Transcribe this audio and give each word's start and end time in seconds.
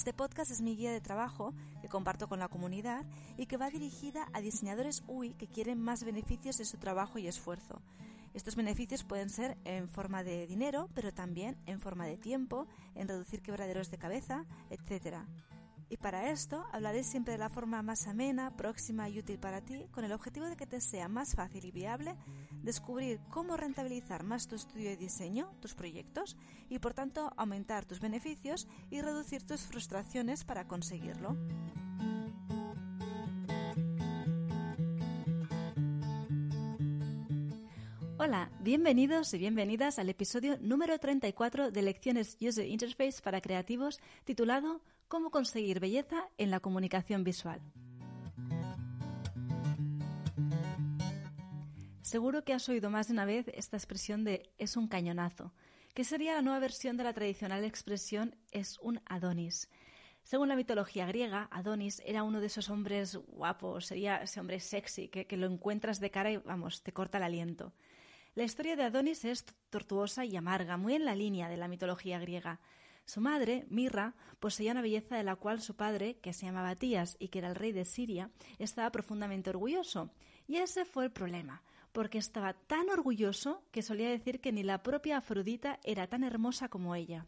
Este 0.00 0.14
podcast 0.14 0.50
es 0.50 0.62
mi 0.62 0.76
guía 0.76 0.92
de 0.92 1.02
trabajo 1.02 1.52
que 1.82 1.88
comparto 1.90 2.26
con 2.26 2.38
la 2.38 2.48
comunidad 2.48 3.04
y 3.36 3.44
que 3.44 3.58
va 3.58 3.68
dirigida 3.68 4.26
a 4.32 4.40
diseñadores 4.40 5.04
UI 5.06 5.34
que 5.34 5.46
quieren 5.46 5.78
más 5.78 6.04
beneficios 6.04 6.56
de 6.56 6.64
su 6.64 6.78
trabajo 6.78 7.18
y 7.18 7.26
esfuerzo. 7.26 7.82
Estos 8.32 8.56
beneficios 8.56 9.04
pueden 9.04 9.28
ser 9.28 9.58
en 9.64 9.90
forma 9.90 10.24
de 10.24 10.46
dinero, 10.46 10.88
pero 10.94 11.12
también 11.12 11.58
en 11.66 11.80
forma 11.82 12.06
de 12.06 12.16
tiempo, 12.16 12.66
en 12.94 13.08
reducir 13.08 13.42
quebraderos 13.42 13.90
de 13.90 13.98
cabeza, 13.98 14.46
etc. 14.70 15.18
Y 15.90 15.98
para 15.98 16.30
esto 16.30 16.64
hablaré 16.72 17.04
siempre 17.04 17.34
de 17.34 17.38
la 17.38 17.50
forma 17.50 17.82
más 17.82 18.06
amena, 18.06 18.56
próxima 18.56 19.10
y 19.10 19.18
útil 19.18 19.38
para 19.38 19.60
ti, 19.60 19.84
con 19.90 20.06
el 20.06 20.12
objetivo 20.12 20.46
de 20.46 20.56
que 20.56 20.66
te 20.66 20.80
sea 20.80 21.08
más 21.08 21.34
fácil 21.34 21.66
y 21.66 21.72
viable 21.72 22.16
descubrir 22.62 23.20
cómo 23.30 23.56
rentabilizar 23.56 24.22
más 24.22 24.46
tu 24.46 24.56
estudio 24.56 24.90
de 24.90 24.96
diseño, 24.96 25.50
tus 25.60 25.74
proyectos, 25.74 26.36
y 26.68 26.78
por 26.78 26.94
tanto 26.94 27.32
aumentar 27.36 27.84
tus 27.84 28.00
beneficios 28.00 28.68
y 28.90 29.00
reducir 29.00 29.42
tus 29.44 29.62
frustraciones 29.62 30.44
para 30.44 30.66
conseguirlo. 30.66 31.36
Hola, 38.22 38.50
bienvenidos 38.60 39.32
y 39.32 39.38
bienvenidas 39.38 39.98
al 39.98 40.10
episodio 40.10 40.58
número 40.60 40.98
34 40.98 41.70
de 41.70 41.82
Lecciones 41.82 42.36
User 42.38 42.66
Interface 42.66 43.22
para 43.22 43.40
Creativos 43.40 43.98
titulado 44.24 44.82
Cómo 45.08 45.30
conseguir 45.30 45.80
belleza 45.80 46.28
en 46.36 46.50
la 46.50 46.60
comunicación 46.60 47.24
visual. 47.24 47.62
Seguro 52.10 52.42
que 52.42 52.52
has 52.52 52.68
oído 52.68 52.90
más 52.90 53.06
de 53.06 53.12
una 53.12 53.24
vez 53.24 53.46
esta 53.54 53.76
expresión 53.76 54.24
de 54.24 54.50
es 54.58 54.76
un 54.76 54.88
cañonazo, 54.88 55.52
que 55.94 56.02
sería 56.02 56.34
la 56.34 56.42
nueva 56.42 56.58
versión 56.58 56.96
de 56.96 57.04
la 57.04 57.12
tradicional 57.12 57.62
expresión 57.62 58.34
es 58.50 58.80
un 58.80 59.00
Adonis. 59.06 59.70
Según 60.24 60.48
la 60.48 60.56
mitología 60.56 61.06
griega, 61.06 61.46
Adonis 61.52 62.02
era 62.04 62.24
uno 62.24 62.40
de 62.40 62.48
esos 62.48 62.68
hombres 62.68 63.14
guapos, 63.28 63.86
sería 63.86 64.16
ese 64.16 64.40
hombre 64.40 64.58
sexy 64.58 65.06
que, 65.06 65.28
que 65.28 65.36
lo 65.36 65.46
encuentras 65.46 66.00
de 66.00 66.10
cara 66.10 66.32
y, 66.32 66.38
vamos, 66.38 66.82
te 66.82 66.92
corta 66.92 67.18
el 67.18 67.22
aliento. 67.22 67.72
La 68.34 68.42
historia 68.42 68.74
de 68.74 68.82
Adonis 68.82 69.24
es 69.24 69.44
tortuosa 69.70 70.24
y 70.24 70.34
amarga, 70.34 70.76
muy 70.76 70.94
en 70.94 71.04
la 71.04 71.14
línea 71.14 71.48
de 71.48 71.58
la 71.58 71.68
mitología 71.68 72.18
griega. 72.18 72.58
Su 73.04 73.20
madre, 73.20 73.66
Mirra, 73.70 74.16
poseía 74.40 74.72
una 74.72 74.82
belleza 74.82 75.16
de 75.16 75.22
la 75.22 75.36
cual 75.36 75.60
su 75.60 75.76
padre, 75.76 76.18
que 76.18 76.32
se 76.32 76.46
llamaba 76.46 76.74
Tías 76.74 77.16
y 77.20 77.28
que 77.28 77.38
era 77.38 77.48
el 77.48 77.54
rey 77.54 77.70
de 77.70 77.84
Siria, 77.84 78.32
estaba 78.58 78.90
profundamente 78.90 79.50
orgulloso. 79.50 80.10
Y 80.48 80.56
ese 80.56 80.84
fue 80.84 81.04
el 81.04 81.12
problema, 81.12 81.62
porque 81.92 82.18
estaba 82.18 82.54
tan 82.54 82.88
orgulloso 82.90 83.64
que 83.70 83.82
solía 83.82 84.08
decir 84.08 84.40
que 84.40 84.52
ni 84.52 84.62
la 84.62 84.82
propia 84.82 85.18
Afrodita 85.18 85.80
era 85.84 86.06
tan 86.06 86.24
hermosa 86.24 86.68
como 86.68 86.94
ella. 86.94 87.26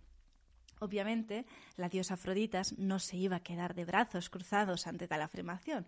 Obviamente, 0.80 1.46
la 1.76 1.88
diosa 1.88 2.14
Afroditas 2.14 2.76
no 2.78 2.98
se 2.98 3.16
iba 3.16 3.36
a 3.36 3.42
quedar 3.42 3.74
de 3.74 3.84
brazos 3.84 4.30
cruzados 4.30 4.86
ante 4.86 5.06
tal 5.06 5.22
afirmación. 5.22 5.86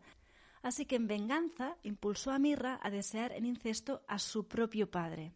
Así 0.62 0.86
que 0.86 0.96
en 0.96 1.06
venganza 1.06 1.76
impulsó 1.82 2.30
a 2.30 2.38
Mirra 2.38 2.78
a 2.82 2.90
desear 2.90 3.32
en 3.32 3.44
incesto 3.44 4.04
a 4.08 4.18
su 4.18 4.46
propio 4.46 4.90
padre. 4.90 5.32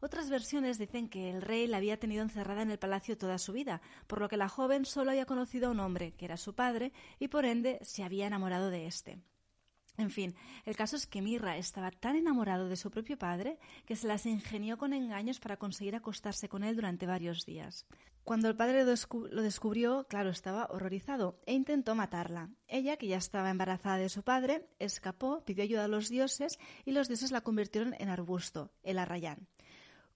Otras 0.00 0.30
versiones 0.30 0.78
dicen 0.78 1.08
que 1.08 1.30
el 1.30 1.42
rey 1.42 1.66
la 1.66 1.78
había 1.78 1.98
tenido 1.98 2.22
encerrada 2.22 2.62
en 2.62 2.70
el 2.70 2.78
palacio 2.78 3.18
toda 3.18 3.38
su 3.38 3.52
vida, 3.52 3.80
por 4.06 4.20
lo 4.20 4.28
que 4.28 4.36
la 4.36 4.48
joven 4.48 4.84
solo 4.84 5.10
había 5.10 5.26
conocido 5.26 5.68
a 5.68 5.70
un 5.70 5.80
hombre, 5.80 6.12
que 6.12 6.26
era 6.26 6.36
su 6.36 6.54
padre, 6.54 6.92
y 7.18 7.28
por 7.28 7.44
ende 7.44 7.78
se 7.82 8.04
había 8.04 8.26
enamorado 8.26 8.70
de 8.70 8.86
éste. 8.86 9.18
En 9.96 10.10
fin, 10.10 10.34
el 10.64 10.76
caso 10.76 10.96
es 10.96 11.06
que 11.06 11.22
Mirra 11.22 11.56
estaba 11.56 11.90
tan 11.92 12.16
enamorado 12.16 12.68
de 12.68 12.76
su 12.76 12.90
propio 12.90 13.16
padre 13.16 13.58
que 13.86 13.94
se 13.94 14.08
las 14.08 14.26
ingenió 14.26 14.76
con 14.76 14.92
engaños 14.92 15.38
para 15.38 15.56
conseguir 15.56 15.94
acostarse 15.94 16.48
con 16.48 16.64
él 16.64 16.74
durante 16.74 17.06
varios 17.06 17.46
días. 17.46 17.86
Cuando 18.24 18.48
el 18.48 18.56
padre 18.56 18.84
lo 18.84 19.42
descubrió, 19.42 20.06
claro, 20.08 20.30
estaba 20.30 20.66
horrorizado 20.70 21.38
e 21.46 21.52
intentó 21.52 21.94
matarla. 21.94 22.50
Ella, 22.66 22.96
que 22.96 23.06
ya 23.06 23.18
estaba 23.18 23.50
embarazada 23.50 23.98
de 23.98 24.08
su 24.08 24.22
padre, 24.22 24.66
escapó, 24.78 25.44
pidió 25.44 25.62
ayuda 25.62 25.84
a 25.84 25.88
los 25.88 26.08
dioses 26.08 26.58
y 26.84 26.92
los 26.92 27.06
dioses 27.06 27.30
la 27.30 27.42
convirtieron 27.42 27.94
en 27.98 28.08
arbusto, 28.08 28.72
el 28.82 28.98
arrayán. 28.98 29.46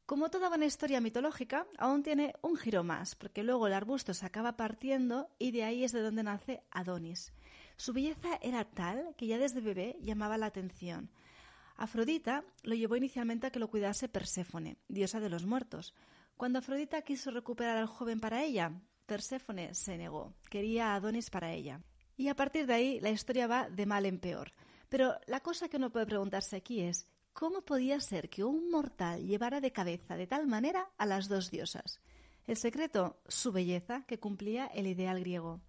Como 0.09 0.31
toda 0.31 0.49
buena 0.49 0.65
historia 0.65 1.03
mitológica, 1.03 1.67
aún 1.77 2.03
tiene 2.03 2.33
un 2.41 2.57
giro 2.57 2.83
más, 2.83 3.15
porque 3.15 3.43
luego 3.43 3.67
el 3.67 3.75
arbusto 3.75 4.15
se 4.15 4.25
acaba 4.25 4.57
partiendo 4.57 5.29
y 5.39 5.51
de 5.51 5.65
ahí 5.65 5.85
es 5.85 5.93
de 5.93 6.01
donde 6.01 6.23
nace 6.23 6.63
Adonis. 6.71 7.35
Su 7.77 7.93
belleza 7.93 8.39
era 8.41 8.65
tal 8.65 9.15
que 9.19 9.27
ya 9.27 9.37
desde 9.37 9.61
bebé 9.61 9.99
llamaba 10.01 10.39
la 10.39 10.47
atención. 10.47 11.11
Afrodita 11.77 12.43
lo 12.63 12.75
llevó 12.75 12.97
inicialmente 12.97 13.49
a 13.49 13.51
que 13.51 13.59
lo 13.59 13.69
cuidase 13.69 14.09
Perséfone, 14.09 14.79
diosa 14.89 15.21
de 15.21 15.29
los 15.29 15.45
muertos. 15.45 15.93
Cuando 16.39 16.61
Afrodita 16.61 17.03
quiso 17.03 17.31
recuperar 17.31 17.77
al 17.77 17.87
joven 17.87 18.19
para 18.19 18.43
ella, 18.43 18.81
Perséfone 19.05 19.75
se 19.75 19.99
negó, 19.99 20.33
quería 20.49 20.93
a 20.93 20.95
Adonis 20.95 21.29
para 21.29 21.53
ella. 21.53 21.83
Y 22.17 22.29
a 22.29 22.35
partir 22.35 22.67
de 22.67 22.73
ahí 22.73 23.01
la 23.01 23.11
historia 23.11 23.47
va 23.47 23.69
de 23.69 23.85
mal 23.85 24.07
en 24.07 24.21
peor. 24.21 24.55
Pero 24.89 25.19
la 25.27 25.41
cosa 25.41 25.69
que 25.69 25.77
uno 25.77 25.93
puede 25.93 26.07
preguntarse 26.07 26.57
aquí 26.57 26.81
es 26.81 27.07
¿Cómo 27.39 27.63
podía 27.63 28.01
ser 28.01 28.31
que 28.31 28.43
un 28.43 28.69
mortal 28.69 29.25
llevara 29.25 29.61
de 29.61 29.71
cabeza 29.71 30.17
de 30.17 30.27
tal 30.27 30.49
manera 30.49 30.91
a 30.99 31.07
las 31.07 31.29
dos 31.29 31.53
diosas? 31.53 32.01
El 32.49 32.57
secreto, 32.57 33.23
su 33.29 33.53
belleza, 33.53 34.03
que 34.09 34.19
cumplía 34.19 34.67
el 34.67 34.89
ideal 34.89 35.21
griego. 35.21 35.61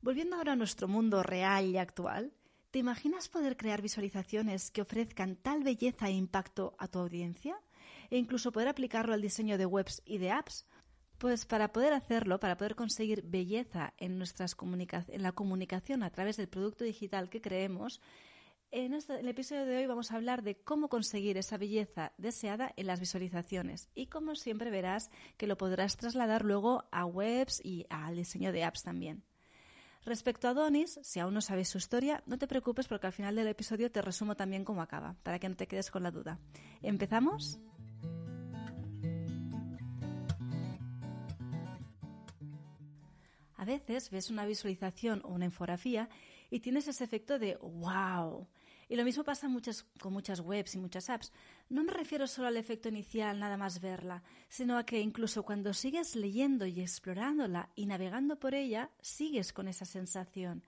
Volviendo 0.00 0.36
ahora 0.36 0.52
a 0.52 0.56
nuestro 0.56 0.88
mundo 0.88 1.22
real 1.22 1.66
y 1.66 1.76
actual, 1.76 2.32
¿te 2.70 2.78
imaginas 2.78 3.28
poder 3.28 3.58
crear 3.58 3.82
visualizaciones 3.82 4.70
que 4.70 4.80
ofrezcan 4.80 5.36
tal 5.36 5.62
belleza 5.62 6.08
e 6.08 6.12
impacto 6.12 6.74
a 6.78 6.88
tu 6.88 7.00
audiencia? 7.00 7.60
E 8.08 8.16
incluso 8.16 8.50
poder 8.50 8.68
aplicarlo 8.68 9.12
al 9.12 9.20
diseño 9.20 9.58
de 9.58 9.66
webs 9.66 10.00
y 10.06 10.16
de 10.16 10.30
apps? 10.30 10.64
Pues 11.18 11.44
para 11.44 11.70
poder 11.70 11.92
hacerlo, 11.92 12.40
para 12.40 12.56
poder 12.56 12.76
conseguir 12.76 13.20
belleza 13.26 13.92
en, 13.98 14.16
nuestras 14.16 14.56
en 15.08 15.22
la 15.22 15.32
comunicación 15.32 16.02
a 16.02 16.08
través 16.08 16.38
del 16.38 16.48
producto 16.48 16.82
digital 16.82 17.28
que 17.28 17.42
creemos, 17.42 18.00
en, 18.74 18.92
el 18.92 19.28
episodio 19.28 19.66
de 19.66 19.76
hoy 19.76 19.86
vamos 19.86 20.10
a 20.10 20.16
hablar 20.16 20.42
de 20.42 20.56
cómo 20.56 20.88
conseguir 20.88 21.36
esa 21.38 21.56
belleza 21.56 22.12
deseada 22.18 22.72
en 22.76 22.88
las 22.88 22.98
visualizaciones 22.98 23.88
y 23.94 24.06
como 24.06 24.34
siempre 24.34 24.68
verás 24.68 25.10
que 25.36 25.46
lo 25.46 25.56
podrás 25.56 25.96
trasladar 25.96 26.44
luego 26.44 26.84
a 26.90 27.06
webs 27.06 27.60
y 27.64 27.86
al 27.88 28.16
diseño 28.16 28.50
de 28.50 28.64
apps 28.64 28.82
también. 28.82 29.22
Respecto 30.04 30.48
a 30.48 30.50
Adonis, 30.50 30.98
si 31.02 31.20
aún 31.20 31.34
no 31.34 31.40
sabes 31.40 31.68
su 31.68 31.78
historia, 31.78 32.24
no 32.26 32.36
te 32.36 32.48
preocupes 32.48 32.88
porque 32.88 33.06
al 33.06 33.12
final 33.12 33.36
del 33.36 33.46
episodio 33.46 33.92
te 33.92 34.02
resumo 34.02 34.34
también 34.34 34.64
cómo 34.64 34.82
acaba, 34.82 35.14
para 35.22 35.38
que 35.38 35.48
no 35.48 35.54
te 35.54 35.68
quedes 35.68 35.92
con 35.92 36.02
la 36.02 36.10
duda. 36.10 36.40
¿Empezamos? 36.82 37.60
A 43.56 43.64
veces 43.64 44.10
ves 44.10 44.30
una 44.30 44.44
visualización 44.44 45.22
o 45.24 45.28
una 45.28 45.44
infografía 45.44 46.08
y 46.50 46.60
tienes 46.60 46.88
ese 46.88 47.04
efecto 47.04 47.38
de 47.38 47.56
wow. 47.56 48.46
Y 48.88 48.96
lo 48.96 49.04
mismo 49.04 49.24
pasa 49.24 49.48
con 50.00 50.12
muchas 50.12 50.40
webs 50.40 50.74
y 50.74 50.78
muchas 50.78 51.10
apps. 51.10 51.32
No 51.68 51.84
me 51.84 51.92
refiero 51.92 52.26
solo 52.26 52.48
al 52.48 52.56
efecto 52.56 52.88
inicial, 52.88 53.38
nada 53.38 53.56
más 53.56 53.80
verla, 53.80 54.22
sino 54.48 54.76
a 54.78 54.84
que 54.84 55.00
incluso 55.00 55.42
cuando 55.42 55.72
sigues 55.72 56.16
leyendo 56.16 56.66
y 56.66 56.80
explorándola 56.80 57.70
y 57.74 57.86
navegando 57.86 58.38
por 58.38 58.54
ella, 58.54 58.90
sigues 59.00 59.52
con 59.52 59.68
esa 59.68 59.84
sensación. 59.84 60.64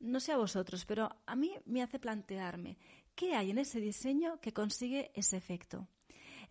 No 0.00 0.18
sé 0.18 0.32
a 0.32 0.36
vosotros, 0.36 0.84
pero 0.84 1.10
a 1.26 1.36
mí 1.36 1.54
me 1.64 1.82
hace 1.82 1.98
plantearme 1.98 2.76
qué 3.14 3.34
hay 3.34 3.50
en 3.50 3.58
ese 3.58 3.80
diseño 3.80 4.40
que 4.40 4.52
consigue 4.52 5.12
ese 5.14 5.36
efecto. 5.36 5.86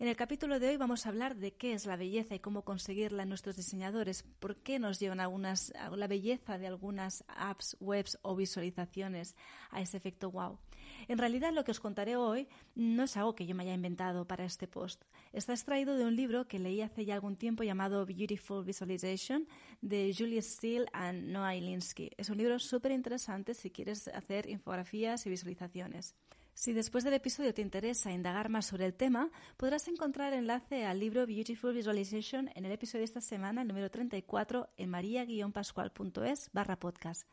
En 0.02 0.08
el 0.08 0.16
capítulo 0.16 0.58
de 0.58 0.68
hoy 0.68 0.76
vamos 0.76 1.06
a 1.06 1.10
hablar 1.10 1.36
de 1.36 1.52
qué 1.52 1.74
es 1.74 1.86
la 1.86 1.94
belleza 1.94 2.34
y 2.34 2.40
cómo 2.40 2.64
conseguirla 2.64 3.22
en 3.22 3.28
nuestros 3.28 3.54
diseñadores, 3.54 4.24
por 4.40 4.56
qué 4.56 4.80
nos 4.80 4.98
llevan 4.98 5.20
algunas, 5.20 5.72
la 5.94 6.08
belleza 6.08 6.58
de 6.58 6.66
algunas 6.66 7.22
apps, 7.28 7.76
webs 7.78 8.18
o 8.22 8.34
visualizaciones 8.34 9.36
a 9.70 9.80
ese 9.80 9.98
efecto 9.98 10.32
wow. 10.32 10.58
En 11.06 11.18
realidad 11.18 11.52
lo 11.52 11.62
que 11.62 11.70
os 11.70 11.78
contaré 11.78 12.16
hoy 12.16 12.48
no 12.74 13.04
es 13.04 13.16
algo 13.16 13.36
que 13.36 13.46
yo 13.46 13.54
me 13.54 13.62
haya 13.62 13.74
inventado 13.74 14.26
para 14.26 14.44
este 14.44 14.66
post. 14.66 15.04
Está 15.32 15.52
extraído 15.52 15.96
de 15.96 16.04
un 16.04 16.16
libro 16.16 16.48
que 16.48 16.58
leí 16.58 16.80
hace 16.80 17.04
ya 17.04 17.14
algún 17.14 17.36
tiempo 17.36 17.62
llamado 17.62 18.04
Beautiful 18.04 18.64
Visualization 18.64 19.46
de 19.82 20.12
Julia 20.18 20.42
Steele 20.42 20.86
y 20.92 21.30
Noah 21.30 21.54
Ilinsky. 21.54 22.10
Es 22.16 22.28
un 22.28 22.38
libro 22.38 22.58
súper 22.58 22.90
interesante 22.90 23.54
si 23.54 23.70
quieres 23.70 24.08
hacer 24.08 24.50
infografías 24.50 25.24
y 25.26 25.30
visualizaciones. 25.30 26.16
Si 26.54 26.72
después 26.72 27.02
del 27.02 27.14
episodio 27.14 27.54
te 27.54 27.62
interesa 27.62 28.12
indagar 28.12 28.48
más 28.48 28.66
sobre 28.66 28.84
el 28.84 28.94
tema, 28.94 29.30
podrás 29.56 29.88
encontrar 29.88 30.32
el 30.32 30.40
enlace 30.40 30.84
al 30.84 31.00
libro 31.00 31.26
Beautiful 31.26 31.74
Visualization 31.74 32.50
en 32.54 32.66
el 32.66 32.72
episodio 32.72 33.00
de 33.00 33.06
esta 33.06 33.20
semana, 33.20 33.62
el 33.62 33.68
número 33.68 33.90
34, 33.90 34.68
en 34.76 34.90
maria-pascual.es 34.90 36.50
barra 36.52 36.78
podcast. 36.78 37.26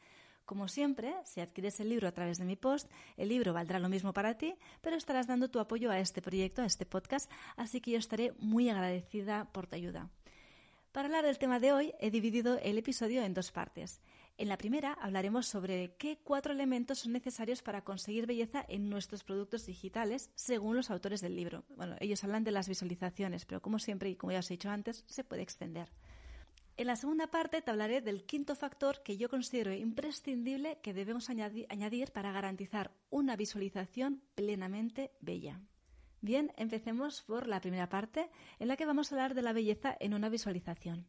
Como 0.46 0.68
siempre, 0.68 1.14
si 1.26 1.42
adquieres 1.42 1.80
el 1.80 1.90
libro 1.90 2.08
a 2.08 2.12
través 2.12 2.40
de 2.40 2.46
mi 2.46 2.56
post, 2.56 2.90
el 3.18 3.30
libro 3.30 3.54
valdrá 3.54 3.78
lo 3.78 3.90
mismo 3.90 4.14
para 4.14 4.36
ti, 4.38 4.56
pero 4.82 4.96
estarás 4.96 5.28
dando 5.28 5.50
tu 5.50 5.60
apoyo 5.60 5.92
a 5.92 6.00
este 6.00 6.22
proyecto, 6.22 6.64
a 6.64 6.66
este 6.66 6.86
podcast, 6.86 7.30
así 7.56 7.82
que 7.82 7.92
yo 7.92 8.00
estaré 8.00 8.34
muy 8.40 8.70
agradecida 8.70 9.52
por 9.52 9.68
tu 9.68 9.76
ayuda. 9.76 10.10
Para 10.92 11.06
hablar 11.08 11.26
del 11.26 11.38
tema 11.38 11.60
de 11.60 11.72
hoy, 11.72 11.94
he 12.00 12.10
dividido 12.10 12.58
el 12.64 12.80
episodio 12.80 13.22
en 13.22 13.36
dos 13.36 13.52
partes. 13.52 14.02
En 14.40 14.48
la 14.48 14.58
primera 14.58 14.94
hablaremos 14.94 15.48
sobre 15.48 15.96
qué 15.98 16.18
cuatro 16.24 16.54
elementos 16.54 17.00
son 17.00 17.12
necesarios 17.12 17.62
para 17.62 17.84
conseguir 17.84 18.26
belleza 18.26 18.66
en 18.70 18.90
nuestros 18.90 19.26
productos 19.26 19.66
digitales, 19.66 20.32
según 20.34 20.78
los 20.78 20.90
autores 20.90 21.20
del 21.20 21.36
libro. 21.36 21.66
Bueno, 21.76 21.98
ellos 22.00 22.24
hablan 22.24 22.46
de 22.46 22.52
las 22.52 22.70
visualizaciones, 22.70 23.46
pero 23.46 23.62
como 23.62 23.80
siempre 23.80 24.10
y 24.10 24.16
como 24.16 24.32
ya 24.32 24.40
os 24.40 24.50
he 24.50 24.54
dicho 24.54 24.70
antes, 24.70 25.04
se 25.08 25.26
puede 25.26 25.42
extender. 25.42 25.92
En 26.78 26.88
la 26.88 26.96
segunda 26.96 27.28
parte 27.28 27.62
te 27.62 27.70
hablaré 27.70 28.00
del 28.00 28.24
quinto 28.24 28.56
factor 28.56 29.04
que 29.04 29.18
yo 29.18 29.28
considero 29.28 29.74
imprescindible 29.74 30.80
que 30.82 30.94
debemos 30.94 31.30
añadir 31.30 32.14
para 32.14 32.32
garantizar 32.32 32.92
una 33.10 33.36
visualización 33.36 34.22
plenamente 34.36 35.12
bella. 35.20 35.60
Bien, 36.22 36.54
empecemos 36.56 37.24
por 37.24 37.46
la 37.46 37.60
primera 37.60 37.90
parte, 37.90 38.30
en 38.58 38.70
la 38.70 38.78
que 38.78 38.86
vamos 38.86 39.12
a 39.12 39.16
hablar 39.16 39.34
de 39.34 39.42
la 39.42 39.52
belleza 39.52 39.98
en 40.00 40.14
una 40.14 40.30
visualización. 40.30 41.08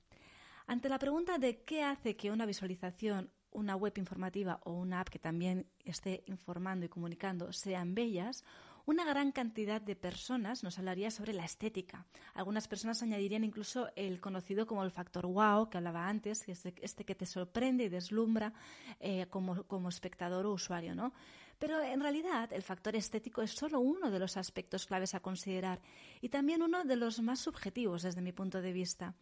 Ante 0.71 0.89
la 0.89 1.01
pregunta 1.01 1.37
de 1.39 1.65
qué 1.65 1.83
hace 1.83 2.15
que 2.15 2.31
una 2.31 2.47
visualización, 2.47 3.33
una 3.51 3.75
web 3.75 3.93
informativa 3.97 4.61
o 4.63 4.75
una 4.75 5.01
app 5.01 5.09
que 5.09 5.19
también 5.19 5.67
esté 5.85 6.23
informando 6.27 6.87
y 6.87 6.89
comunicando 6.89 7.53
sean 7.53 7.93
bellas, 7.97 8.45
una 8.87 9.05
gran 9.05 9.33
cantidad 9.33 9.81
de 9.81 9.97
personas 9.97 10.63
nos 10.63 10.79
hablaría 10.79 11.11
sobre 11.11 11.33
la 11.33 11.45
estética. 11.45 12.07
Algunas 12.35 12.69
personas 12.69 13.03
añadirían 13.03 13.43
incluso 13.43 13.89
el 13.97 14.21
conocido 14.21 14.65
como 14.65 14.85
el 14.85 14.93
factor 14.93 15.27
wow 15.27 15.69
que 15.69 15.79
hablaba 15.79 16.07
antes, 16.07 16.45
que 16.45 16.53
es 16.53 16.65
este 16.65 17.05
que 17.05 17.17
te 17.17 17.27
sorprende 17.27 17.83
y 17.83 17.89
deslumbra 17.89 18.53
eh, 19.01 19.27
como, 19.29 19.65
como 19.65 19.89
espectador 19.89 20.47
o 20.47 20.53
usuario, 20.53 20.95
¿no? 20.95 21.13
Pero 21.59 21.83
en 21.83 22.01
realidad 22.01 22.53
el 22.53 22.63
factor 22.63 22.95
estético 22.95 23.43
es 23.43 23.51
solo 23.51 23.81
uno 23.81 24.09
de 24.09 24.21
los 24.21 24.37
aspectos 24.37 24.87
claves 24.87 25.17
a 25.17 25.21
considerar 25.21 25.81
y 26.21 26.29
también 26.29 26.63
uno 26.63 26.85
de 26.85 26.95
los 26.95 27.21
más 27.21 27.41
subjetivos 27.41 28.03
desde 28.03 28.23
mi 28.23 28.31
punto 28.31 28.63
de 28.63 28.73
vista. 28.73 29.17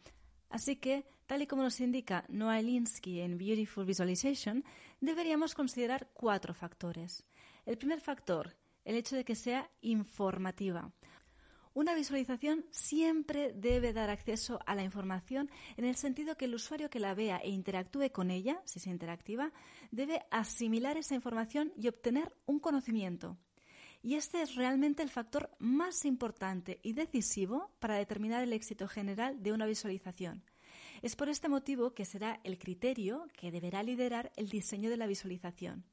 Así 0.48 0.76
que, 0.76 1.06
tal 1.26 1.42
y 1.42 1.46
como 1.46 1.62
nos 1.62 1.80
indica 1.80 2.24
Noah 2.28 2.62
Linsky 2.62 3.20
en 3.20 3.38
Beautiful 3.38 3.84
Visualization, 3.84 4.64
deberíamos 5.00 5.54
considerar 5.54 6.10
cuatro 6.14 6.54
factores. 6.54 7.24
El 7.66 7.76
primer 7.76 8.00
factor, 8.00 8.56
el 8.84 8.96
hecho 8.96 9.16
de 9.16 9.24
que 9.24 9.34
sea 9.34 9.70
informativa. 9.82 10.90
Una 11.74 11.94
visualización 11.94 12.64
siempre 12.70 13.52
debe 13.52 13.92
dar 13.92 14.10
acceso 14.10 14.58
a 14.66 14.74
la 14.74 14.82
información 14.82 15.50
en 15.76 15.84
el 15.84 15.94
sentido 15.94 16.36
que 16.36 16.46
el 16.46 16.54
usuario 16.54 16.90
que 16.90 16.98
la 16.98 17.14
vea 17.14 17.36
e 17.38 17.50
interactúe 17.50 18.10
con 18.10 18.30
ella, 18.30 18.60
si 18.64 18.78
es 18.78 18.86
interactiva, 18.86 19.52
debe 19.90 20.22
asimilar 20.30 20.96
esa 20.96 21.14
información 21.14 21.72
y 21.76 21.86
obtener 21.86 22.34
un 22.46 22.58
conocimiento. 22.58 23.38
Y 24.02 24.14
este 24.14 24.42
es 24.42 24.54
realmente 24.54 25.02
el 25.02 25.10
factor 25.10 25.50
más 25.58 26.04
importante 26.04 26.78
y 26.82 26.92
decisivo 26.92 27.70
para 27.80 27.96
determinar 27.96 28.42
el 28.42 28.52
éxito 28.52 28.86
general 28.86 29.42
de 29.42 29.52
una 29.52 29.66
visualización. 29.66 30.44
Es 31.02 31.16
por 31.16 31.28
este 31.28 31.48
motivo 31.48 31.94
que 31.94 32.04
será 32.04 32.40
el 32.44 32.58
criterio 32.58 33.26
que 33.36 33.50
deberá 33.50 33.82
liderar 33.82 34.32
el 34.36 34.48
diseño 34.48 34.90
de 34.90 34.96
la 34.96 35.06
visualización. 35.06 35.84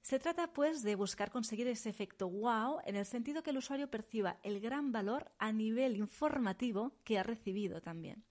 Se 0.00 0.18
trata, 0.18 0.52
pues, 0.52 0.82
de 0.82 0.94
buscar 0.94 1.30
conseguir 1.30 1.66
ese 1.68 1.90
efecto 1.90 2.28
wow 2.28 2.78
en 2.84 2.96
el 2.96 3.04
sentido 3.04 3.42
que 3.42 3.50
el 3.50 3.58
usuario 3.58 3.90
perciba 3.90 4.38
el 4.42 4.60
gran 4.60 4.92
valor 4.92 5.30
a 5.38 5.52
nivel 5.52 5.96
informativo 5.96 6.92
que 7.04 7.18
ha 7.18 7.22
recibido 7.22 7.80
también. 7.80 8.24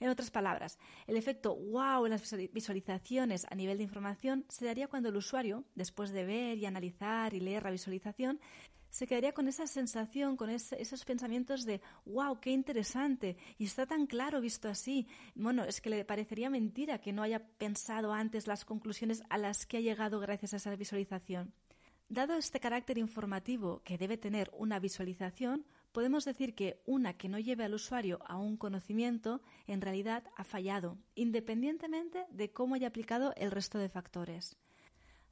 En 0.00 0.08
otras 0.08 0.30
palabras, 0.30 0.78
el 1.06 1.16
efecto 1.16 1.54
wow 1.54 2.06
en 2.06 2.10
las 2.10 2.34
visualizaciones 2.52 3.46
a 3.50 3.54
nivel 3.54 3.76
de 3.76 3.84
información 3.84 4.46
se 4.48 4.64
daría 4.64 4.88
cuando 4.88 5.10
el 5.10 5.16
usuario, 5.16 5.64
después 5.74 6.10
de 6.10 6.24
ver 6.24 6.58
y 6.58 6.64
analizar 6.64 7.34
y 7.34 7.40
leer 7.40 7.62
la 7.62 7.70
visualización, 7.70 8.40
se 8.88 9.06
quedaría 9.06 9.32
con 9.32 9.46
esa 9.46 9.66
sensación, 9.66 10.36
con 10.36 10.50
esos 10.50 11.04
pensamientos 11.04 11.64
de 11.64 11.80
wow, 12.06 12.40
qué 12.40 12.50
interesante, 12.50 13.36
y 13.56 13.66
está 13.66 13.86
tan 13.86 14.06
claro 14.06 14.40
visto 14.40 14.68
así. 14.68 15.06
Bueno, 15.34 15.64
es 15.64 15.80
que 15.80 15.90
le 15.90 16.04
parecería 16.04 16.50
mentira 16.50 16.98
que 16.98 17.12
no 17.12 17.22
haya 17.22 17.46
pensado 17.58 18.12
antes 18.12 18.48
las 18.48 18.64
conclusiones 18.64 19.22
a 19.28 19.38
las 19.38 19.66
que 19.66 19.76
ha 19.76 19.80
llegado 19.80 20.18
gracias 20.18 20.54
a 20.54 20.56
esa 20.56 20.74
visualización. 20.74 21.52
Dado 22.08 22.34
este 22.34 22.58
carácter 22.58 22.98
informativo 22.98 23.82
que 23.84 23.96
debe 23.96 24.16
tener 24.16 24.50
una 24.52 24.80
visualización, 24.80 25.64
podemos 25.92 26.24
decir 26.24 26.54
que 26.54 26.80
una 26.86 27.14
que 27.14 27.28
no 27.28 27.38
lleve 27.38 27.64
al 27.64 27.74
usuario 27.74 28.20
a 28.26 28.36
un 28.38 28.56
conocimiento 28.56 29.40
en 29.66 29.80
realidad 29.80 30.24
ha 30.36 30.44
fallado, 30.44 30.98
independientemente 31.14 32.26
de 32.30 32.52
cómo 32.52 32.74
haya 32.74 32.88
aplicado 32.88 33.32
el 33.36 33.50
resto 33.50 33.78
de 33.78 33.88
factores. 33.88 34.56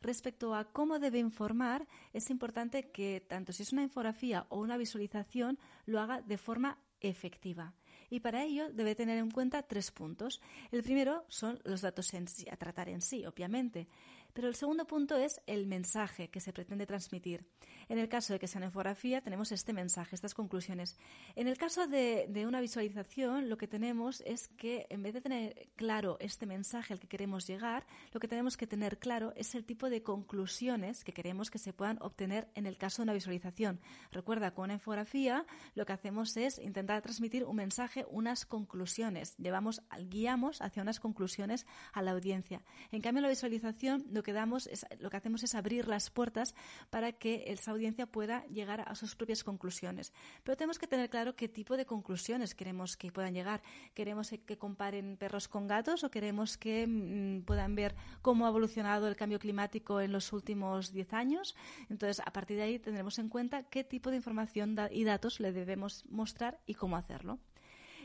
Respecto 0.01 0.55
a 0.55 0.65
cómo 0.73 0.99
debe 0.99 1.19
informar, 1.19 1.89
es 2.13 2.31
importante 2.31 2.91
que 2.91 3.21
tanto 3.21 3.53
si 3.53 3.65
es 3.65 3.73
una 3.73 3.83
infografía 3.83 4.47
o 4.49 4.61
una 4.61 4.77
visualización 4.77 5.59
lo 5.87 6.01
haga 6.01 6.23
de 6.23 6.39
forma 6.39 6.79
efectiva. 7.01 7.75
Y 8.11 8.21
para 8.21 8.45
ello 8.45 8.71
debe 8.71 8.95
tener 8.95 9.19
en 9.19 9.31
cuenta 9.31 9.63
tres 9.63 9.91
puntos. 9.91 10.41
El 10.71 10.83
primero 10.83 11.25
son 11.29 11.61
los 11.65 11.83
datos 11.83 12.13
a 12.15 12.57
tratar 12.57 12.89
en 12.89 13.03
sí, 13.03 13.27
obviamente. 13.27 13.89
Pero 14.33 14.49
el 14.49 14.55
segundo 14.55 14.87
punto 14.87 15.17
es 15.17 15.41
el 15.47 15.67
mensaje 15.67 16.29
que 16.29 16.41
se 16.41 16.53
pretende 16.53 16.87
transmitir. 16.87 17.45
En 17.89 17.99
el 17.99 18.09
caso 18.09 18.33
de 18.33 18.39
que 18.39 18.47
sea 18.47 18.59
una 18.59 18.67
infografía, 18.67 19.21
tenemos 19.21 19.53
este 19.53 19.73
mensaje, 19.73 20.15
estas 20.15 20.35
conclusiones. 20.35 20.97
En 21.37 21.49
el 21.49 21.57
caso 21.57 21.87
de, 21.87 22.29
una 22.47 22.61
visualización, 22.61 23.49
lo 23.49 23.59
que 23.59 23.67
tenemos 23.67 24.23
es 24.23 24.49
que 24.49 24.87
en 24.91 25.03
vez 25.03 25.15
de 25.15 25.21
tener 25.21 25.69
claro 25.77 26.17
este 26.21 26.47
mensaje 26.47 26.93
al 26.93 27.01
que 27.01 27.09
queremos 27.09 27.47
llegar, 27.47 27.87
lo 28.13 28.21
que 28.21 28.29
tenemos 28.29 28.57
que 28.57 28.67
tener 28.67 28.99
claro 28.99 29.33
es 29.37 29.55
el 29.55 29.65
tipo 29.65 29.91
de 29.91 30.03
conclusiones 30.03 31.05
que 31.05 31.13
queremos 31.13 31.51
que 31.51 31.59
se 31.59 31.73
puedan 31.73 31.99
obtener 32.01 32.49
en 32.55 32.67
el 32.67 32.79
caso 32.79 33.03
de 33.03 33.05
una 33.05 33.13
visualización. 33.13 33.81
Recuerda, 34.13 34.53
con 34.53 34.65
una 34.65 34.75
infografía 34.75 35.45
lo 35.75 35.85
que 35.87 35.93
hacemos 35.93 36.37
es 36.37 36.59
intentar 36.59 37.03
transmitir 37.03 37.45
un 37.45 37.57
mensaje, 37.57 38.07
unas 38.11 38.47
conclusiones. 38.47 39.37
Llevamos, 39.37 39.83
guiamos 40.09 40.63
hacia 40.63 40.83
unas 40.83 41.01
conclusiones 41.01 41.67
a 41.93 42.03
la 42.03 42.13
audiencia. 42.13 42.63
En 42.93 43.01
cambio, 43.01 43.23
la 43.23 43.29
visualización 43.29 44.05
lo 44.11 44.23
que 44.23 44.39
lo 45.01 45.11
que 45.11 45.17
hacemos 45.17 45.43
es 45.43 45.55
abrir 45.55 45.89
las 45.89 46.11
puertas 46.11 46.55
para 46.91 47.13
que 47.13 47.45
esa 47.49 47.73
audiencia 47.79 48.07
pueda 48.07 48.45
llegar 48.47 48.85
a 48.87 48.95
sus 48.95 49.17
propias 49.17 49.43
conclusiones. 49.43 50.13
Pero 50.45 50.57
tenemos 50.57 50.79
que 50.79 50.87
tener 50.87 51.09
claro 51.09 51.35
qué 51.35 51.49
tipo 51.49 51.77
de 51.77 51.87
conclusiones 51.87 52.55
queremos 52.55 52.97
que 52.97 53.11
puedan 53.11 53.35
llegar. 53.35 53.63
¿Queremos 53.95 54.31
que 54.45 54.59
comparen 54.59 55.17
perros 55.17 55.49
con 55.49 55.67
gatos 55.67 56.05
o 56.05 56.11
queremos 56.11 56.59
que 56.59 56.87
mm, 56.87 57.45
puedan 57.45 57.75
ver 57.75 57.95
cómo 58.23 58.47
ha 58.47 58.51
evolucionado 58.51 59.09
el 59.09 59.17
cambio 59.17 59.39
climático 59.39 60.01
en 60.01 60.13
los 60.13 60.33
últimos 60.33 60.93
10 60.93 61.13
años? 61.13 61.57
Entonces, 61.89 62.21
a 62.25 62.33
partir 62.33 62.57
de 62.57 62.65
ahí 62.65 62.79
tendremos 62.79 63.19
en 63.19 63.29
cuenta 63.29 63.63
qué 63.65 63.85
tipo 63.85 64.11
de 64.11 64.17
información 64.17 64.77
y 64.91 65.05
datos 65.05 65.41
le 65.41 65.53
debemos 65.53 66.05
mostrar 66.07 66.61
y 66.67 66.75
cómo 66.75 66.97
hacerlo. 66.97 67.39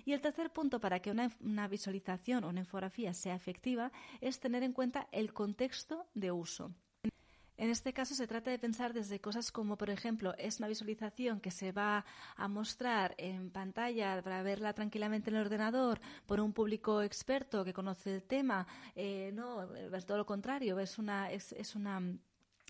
Y 0.06 0.12
el 0.14 0.22
tercer 0.22 0.52
punto 0.52 0.80
para 0.80 1.00
que 1.00 1.12
una, 1.12 1.68
visualización 1.68 2.44
o 2.44 2.50
una 2.50 2.60
infografía 2.60 3.14
sea 3.14 3.36
efectiva 3.36 3.92
es 4.20 4.40
tener 4.40 4.64
en 4.64 4.74
cuenta 4.74 5.08
el 5.12 5.34
contexto 5.34 6.08
de 6.14 6.32
uso. 6.32 6.74
En 7.64 7.70
este 7.70 7.94
caso 7.94 8.14
se 8.14 8.28
trata 8.28 8.52
de 8.52 8.60
pensar 8.60 8.92
desde 8.92 9.22
cosas 9.22 9.50
como, 9.50 9.78
por 9.78 9.90
ejemplo, 9.90 10.36
es 10.38 10.60
una 10.60 10.68
visualización 10.68 11.40
que 11.40 11.50
se 11.50 11.72
va 11.72 12.04
a 12.36 12.50
mostrar 12.50 13.16
en 13.18 13.52
pantalla 13.52 14.22
para 14.22 14.44
verla 14.44 14.74
tranquilamente 14.74 15.30
en 15.30 15.38
el 15.38 15.44
ordenador 15.44 16.02
por 16.26 16.42
un 16.42 16.52
público 16.52 17.02
experto 17.02 17.64
que 17.64 17.72
conoce 17.72 18.16
el 18.16 18.24
tema. 18.24 18.68
Eh, 18.98 19.32
no, 19.34 19.74
es 19.76 20.06
todo 20.06 20.18
lo 20.18 20.26
contrario, 20.26 20.78
es 20.78 20.98
una, 20.98 21.32
es 21.32 21.74
una 21.74 22.02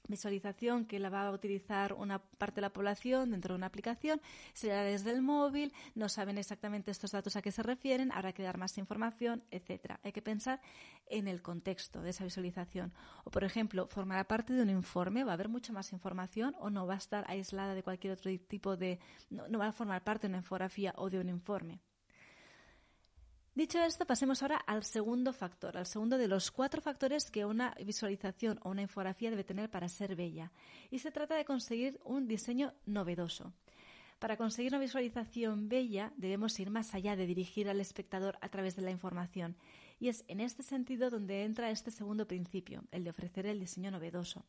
visualización 0.07 0.85
que 0.85 0.99
la 0.99 1.09
va 1.09 1.27
a 1.27 1.31
utilizar 1.31 1.93
una 1.93 2.19
parte 2.19 2.55
de 2.55 2.61
la 2.61 2.73
población 2.73 3.31
dentro 3.31 3.53
de 3.53 3.57
una 3.57 3.67
aplicación, 3.67 4.21
será 4.53 4.83
desde 4.83 5.11
el 5.11 5.21
móvil, 5.21 5.73
no 5.95 6.09
saben 6.09 6.37
exactamente 6.37 6.91
estos 6.91 7.11
datos 7.11 7.35
a 7.35 7.41
qué 7.41 7.51
se 7.51 7.63
refieren, 7.63 8.11
habrá 8.11 8.33
que 8.33 8.43
dar 8.43 8.57
más 8.57 8.77
información, 8.77 9.43
etcétera. 9.51 9.99
Hay 10.03 10.11
que 10.11 10.21
pensar 10.21 10.61
en 11.07 11.27
el 11.27 11.41
contexto 11.41 12.01
de 12.01 12.09
esa 12.09 12.23
visualización. 12.23 12.93
O, 13.23 13.31
por 13.31 13.43
ejemplo, 13.43 13.87
formará 13.87 14.25
parte 14.25 14.53
de 14.53 14.61
un 14.61 14.69
informe, 14.69 15.23
va 15.23 15.31
a 15.31 15.33
haber 15.35 15.49
mucha 15.49 15.73
más 15.73 15.93
información 15.93 16.55
o 16.59 16.69
no 16.69 16.85
va 16.85 16.95
a 16.95 16.97
estar 16.97 17.25
aislada 17.27 17.73
de 17.73 17.83
cualquier 17.83 18.13
otro 18.13 18.31
tipo 18.47 18.75
de, 18.77 18.99
no 19.29 19.59
va 19.59 19.67
a 19.67 19.71
formar 19.71 20.03
parte 20.03 20.27
de 20.27 20.31
una 20.31 20.37
infografía 20.39 20.93
o 20.97 21.09
de 21.09 21.19
un 21.19 21.29
informe. 21.29 21.79
Dicho 23.55 23.79
esto, 23.79 24.07
pasemos 24.07 24.41
ahora 24.41 24.57
al 24.57 24.83
segundo 24.83 25.31
factor, 25.31 25.77
al 25.77 25.85
segundo 25.85 26.17
de 26.17 26.27
los 26.27 26.49
cuatro 26.49 26.81
factores 26.81 27.29
que 27.29 27.45
una 27.45 27.75
visualización 27.85 28.59
o 28.63 28.71
una 28.71 28.81
infografía 28.81 29.29
debe 29.29 29.43
tener 29.43 29.69
para 29.69 29.87
ser 29.89 30.15
bella. 30.15 30.51
Y 30.89 30.97
se 30.97 31.11
trata 31.11 31.35
de 31.35 31.45
conseguir 31.45 31.99
un 32.03 32.27
diseño 32.27 32.73
novedoso. 32.87 33.53
Para 34.17 34.37
conseguir 34.37 34.71
una 34.71 34.81
visualización 34.81 35.69
bella 35.69 36.11
debemos 36.17 36.59
ir 36.59 36.71
más 36.71 36.95
allá 36.95 37.15
de 37.15 37.27
dirigir 37.27 37.69
al 37.69 37.79
espectador 37.79 38.39
a 38.41 38.49
través 38.49 38.75
de 38.75 38.81
la 38.81 38.89
información. 38.89 39.55
Y 39.99 40.07
es 40.07 40.25
en 40.27 40.39
este 40.39 40.63
sentido 40.63 41.11
donde 41.11 41.43
entra 41.43 41.69
este 41.69 41.91
segundo 41.91 42.27
principio, 42.27 42.83
el 42.89 43.03
de 43.03 43.11
ofrecer 43.11 43.45
el 43.45 43.59
diseño 43.59 43.91
novedoso. 43.91 44.45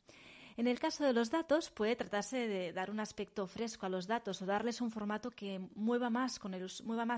En 0.57 0.69
el 0.69 0.79
caso 0.79 1.03
de 1.03 1.13
los 1.13 1.31
datos, 1.31 1.71
puede 1.71 1.97
tratarse 1.97 2.47
de 2.47 2.73
dar 2.73 2.89
un 2.89 3.01
aspecto 3.01 3.49
fresco 3.49 3.87
a 3.87 3.89
los 3.89 4.07
datos 4.07 4.41
o 4.41 4.47
darles 4.47 4.81
un 4.81 4.93
formato 4.93 5.33
que 5.33 5.59
mueva 5.75 6.11
más, 6.11 6.39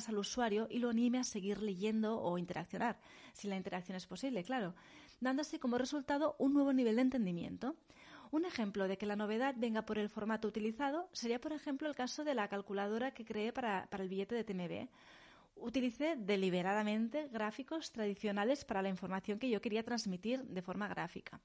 al 0.09 0.19
usuario 0.19 0.67
y 0.71 0.79
lo 0.79 0.89
anime 0.89 1.19
a 1.19 1.25
seguir 1.25 1.61
leyendo 1.61 2.19
o 2.19 2.39
interaccionar, 2.39 2.99
si 3.35 3.47
la 3.47 3.57
interacción 3.57 3.95
es 3.95 4.07
posible, 4.07 4.43
claro, 4.43 4.75
dándose 5.21 5.61
como 5.61 5.77
resultado 5.77 6.35
un 6.39 6.55
nuevo 6.55 6.73
nivel 6.73 6.97
de 6.97 7.03
entendimiento. 7.03 7.77
Un 8.31 8.47
ejemplo 8.47 8.89
de 8.89 8.97
que 8.97 9.05
la 9.05 9.17
novedad 9.17 9.55
venga 9.57 9.83
por 9.83 9.99
el 9.99 10.09
formato 10.09 10.49
utilizado 10.49 11.11
sería, 11.13 11.39
por 11.39 11.53
ejemplo, 11.53 11.89
el 11.89 11.95
caso 11.95 12.25
de 12.25 12.35
la 12.35 12.49
calculadora 12.49 13.13
que 13.13 13.27
creé 13.27 13.53
para 13.53 13.87
el 13.99 14.09
billete 14.09 14.35
de 14.35 14.45
TMB. 14.45 14.89
Utilicé 15.57 16.17
deliberadamente 16.17 17.29
gráficos 17.29 17.93
tradicionales 17.93 18.65
para 18.65 18.83
la 18.83 18.89
información 18.89 19.39
que 19.39 19.51
yo 19.51 19.61
quería 19.61 19.85
transmitir 19.85 20.43
de 20.43 20.63
forma 20.63 20.89
gráfica. 20.89 21.41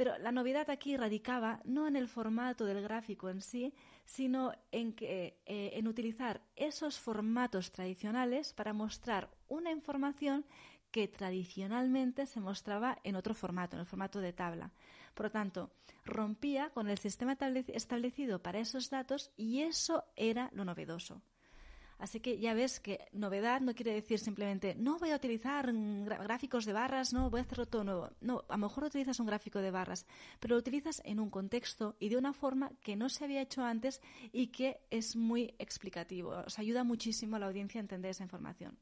Pero 0.00 0.16
la 0.16 0.32
novedad 0.32 0.70
aquí 0.70 0.96
radicaba 0.96 1.60
no 1.66 1.86
en 1.86 1.94
el 1.94 2.08
formato 2.08 2.64
del 2.64 2.80
gráfico 2.80 3.28
en 3.28 3.42
sí, 3.42 3.74
sino 4.06 4.50
en, 4.72 4.94
que, 4.94 5.42
eh, 5.44 5.72
en 5.74 5.86
utilizar 5.86 6.40
esos 6.56 6.98
formatos 6.98 7.70
tradicionales 7.70 8.54
para 8.54 8.72
mostrar 8.72 9.28
una 9.46 9.70
información 9.72 10.46
que 10.90 11.06
tradicionalmente 11.06 12.24
se 12.24 12.40
mostraba 12.40 12.96
en 13.04 13.14
otro 13.14 13.34
formato, 13.34 13.76
en 13.76 13.80
el 13.80 13.86
formato 13.86 14.22
de 14.22 14.32
tabla. 14.32 14.72
Por 15.12 15.26
lo 15.26 15.32
tanto, 15.32 15.70
rompía 16.06 16.70
con 16.70 16.88
el 16.88 16.96
sistema 16.96 17.36
establecido 17.68 18.42
para 18.42 18.58
esos 18.58 18.88
datos 18.88 19.32
y 19.36 19.60
eso 19.60 20.04
era 20.16 20.48
lo 20.54 20.64
novedoso. 20.64 21.20
Así 22.00 22.20
que 22.20 22.38
ya 22.38 22.54
ves 22.54 22.80
que 22.80 23.06
novedad 23.12 23.60
no 23.60 23.74
quiere 23.74 23.92
decir 23.92 24.18
simplemente 24.18 24.74
no 24.74 24.98
voy 24.98 25.10
a 25.10 25.16
utilizar 25.16 25.70
gráficos 25.72 26.64
de 26.64 26.72
barras, 26.72 27.12
no 27.12 27.28
voy 27.28 27.40
a 27.40 27.42
hacerlo 27.42 27.66
todo 27.66 27.84
nuevo. 27.84 28.10
No, 28.20 28.44
a 28.48 28.54
lo 28.54 28.66
mejor 28.66 28.84
utilizas 28.84 29.20
un 29.20 29.26
gráfico 29.26 29.60
de 29.60 29.70
barras, 29.70 30.06
pero 30.40 30.54
lo 30.54 30.58
utilizas 30.58 31.02
en 31.04 31.20
un 31.20 31.28
contexto 31.30 31.96
y 32.00 32.08
de 32.08 32.16
una 32.16 32.32
forma 32.32 32.72
que 32.82 32.96
no 32.96 33.10
se 33.10 33.24
había 33.24 33.42
hecho 33.42 33.62
antes 33.62 34.00
y 34.32 34.48
que 34.48 34.80
es 34.90 35.14
muy 35.14 35.54
explicativo. 35.58 36.30
Os 36.46 36.58
ayuda 36.58 36.84
muchísimo 36.84 37.36
a 37.36 37.38
la 37.38 37.46
audiencia 37.46 37.80
a 37.80 37.82
entender 37.82 38.12
esa 38.12 38.24
información. 38.24 38.78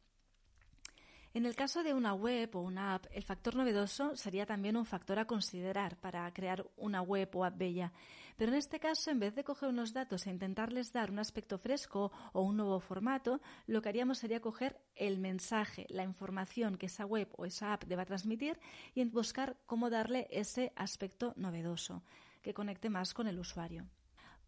En 1.35 1.45
el 1.45 1.55
caso 1.55 1.83
de 1.83 1.93
una 1.93 2.15
web 2.15 2.57
o 2.57 2.61
una 2.61 2.95
app, 2.95 3.05
el 3.13 3.23
factor 3.23 3.55
novedoso 3.55 4.17
sería 4.17 4.47
también 4.47 4.77
un 4.77 4.87
factor 4.87 5.19
a 5.19 5.27
considerar 5.27 5.99
para 5.99 6.33
crear 6.33 6.67
una 6.77 7.03
web 7.03 7.29
o 7.35 7.45
app 7.45 7.59
bella. 7.59 7.93
Pero 8.37 8.53
en 8.53 8.59
este 8.59 8.81
caso, 8.81 9.11
en 9.11 9.19
vez 9.19 9.35
de 9.35 9.45
coger 9.45 9.69
unos 9.69 9.93
datos 9.93 10.27
e 10.27 10.31
intentarles 10.31 10.93
dar 10.93 11.11
un 11.11 11.19
aspecto 11.19 11.59
fresco 11.59 12.13
o 12.33 12.43
un 12.43 12.57
nuevo 12.57 12.81
formato, 12.81 13.43
lo 13.67 13.83
que 13.83 13.91
haríamos 13.91 14.19
sería 14.19 14.41
coger 14.41 14.81
el 14.95 15.19
mensaje, 15.19 15.87
la 15.91 16.03
información 16.03 16.79
que 16.79 16.87
esa 16.87 17.05
web 17.05 17.29
o 17.37 17.45
esa 17.45 17.75
app 17.75 17.85
deba 17.85 18.07
transmitir 18.07 18.59
y 18.95 19.05
buscar 19.05 19.59
cómo 19.67 19.91
darle 19.91 20.29
ese 20.31 20.73
aspecto 20.77 21.35
novedoso 21.37 22.03
que 22.43 22.55
conecte 22.55 22.89
más 22.89 23.13
con 23.13 23.27
el 23.27 23.39
usuario. 23.39 23.87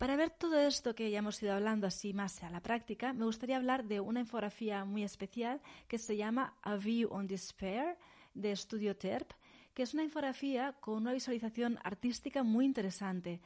Para 0.01 0.17
ver 0.17 0.31
todo 0.31 0.59
esto 0.59 0.95
que 0.95 1.11
ya 1.11 1.19
hemos 1.19 1.43
ido 1.43 1.53
hablando 1.53 1.87
así 1.87 2.15
más 2.15 2.43
a 2.43 2.49
la 2.49 2.63
práctica, 2.63 3.13
me 3.13 3.27
gustaría 3.27 3.59
hablar 3.59 3.85
de 3.85 4.01
una 4.01 4.21
infografía 4.21 4.87
muy 4.87 5.03
especial 5.03 5.61
que 5.89 5.99
se 5.99 6.17
llama 6.17 6.55
A 6.63 6.77
View 6.77 7.11
on 7.13 7.27
Despair 7.27 7.99
de 8.33 8.57
Studio 8.57 8.97
Terp, 8.97 9.31
que 9.75 9.83
es 9.83 9.93
una 9.93 10.03
infografía 10.03 10.73
con 10.81 11.03
una 11.03 11.13
visualización 11.13 11.79
artística 11.85 12.43
muy 12.43 12.65
interesante. 12.65 13.43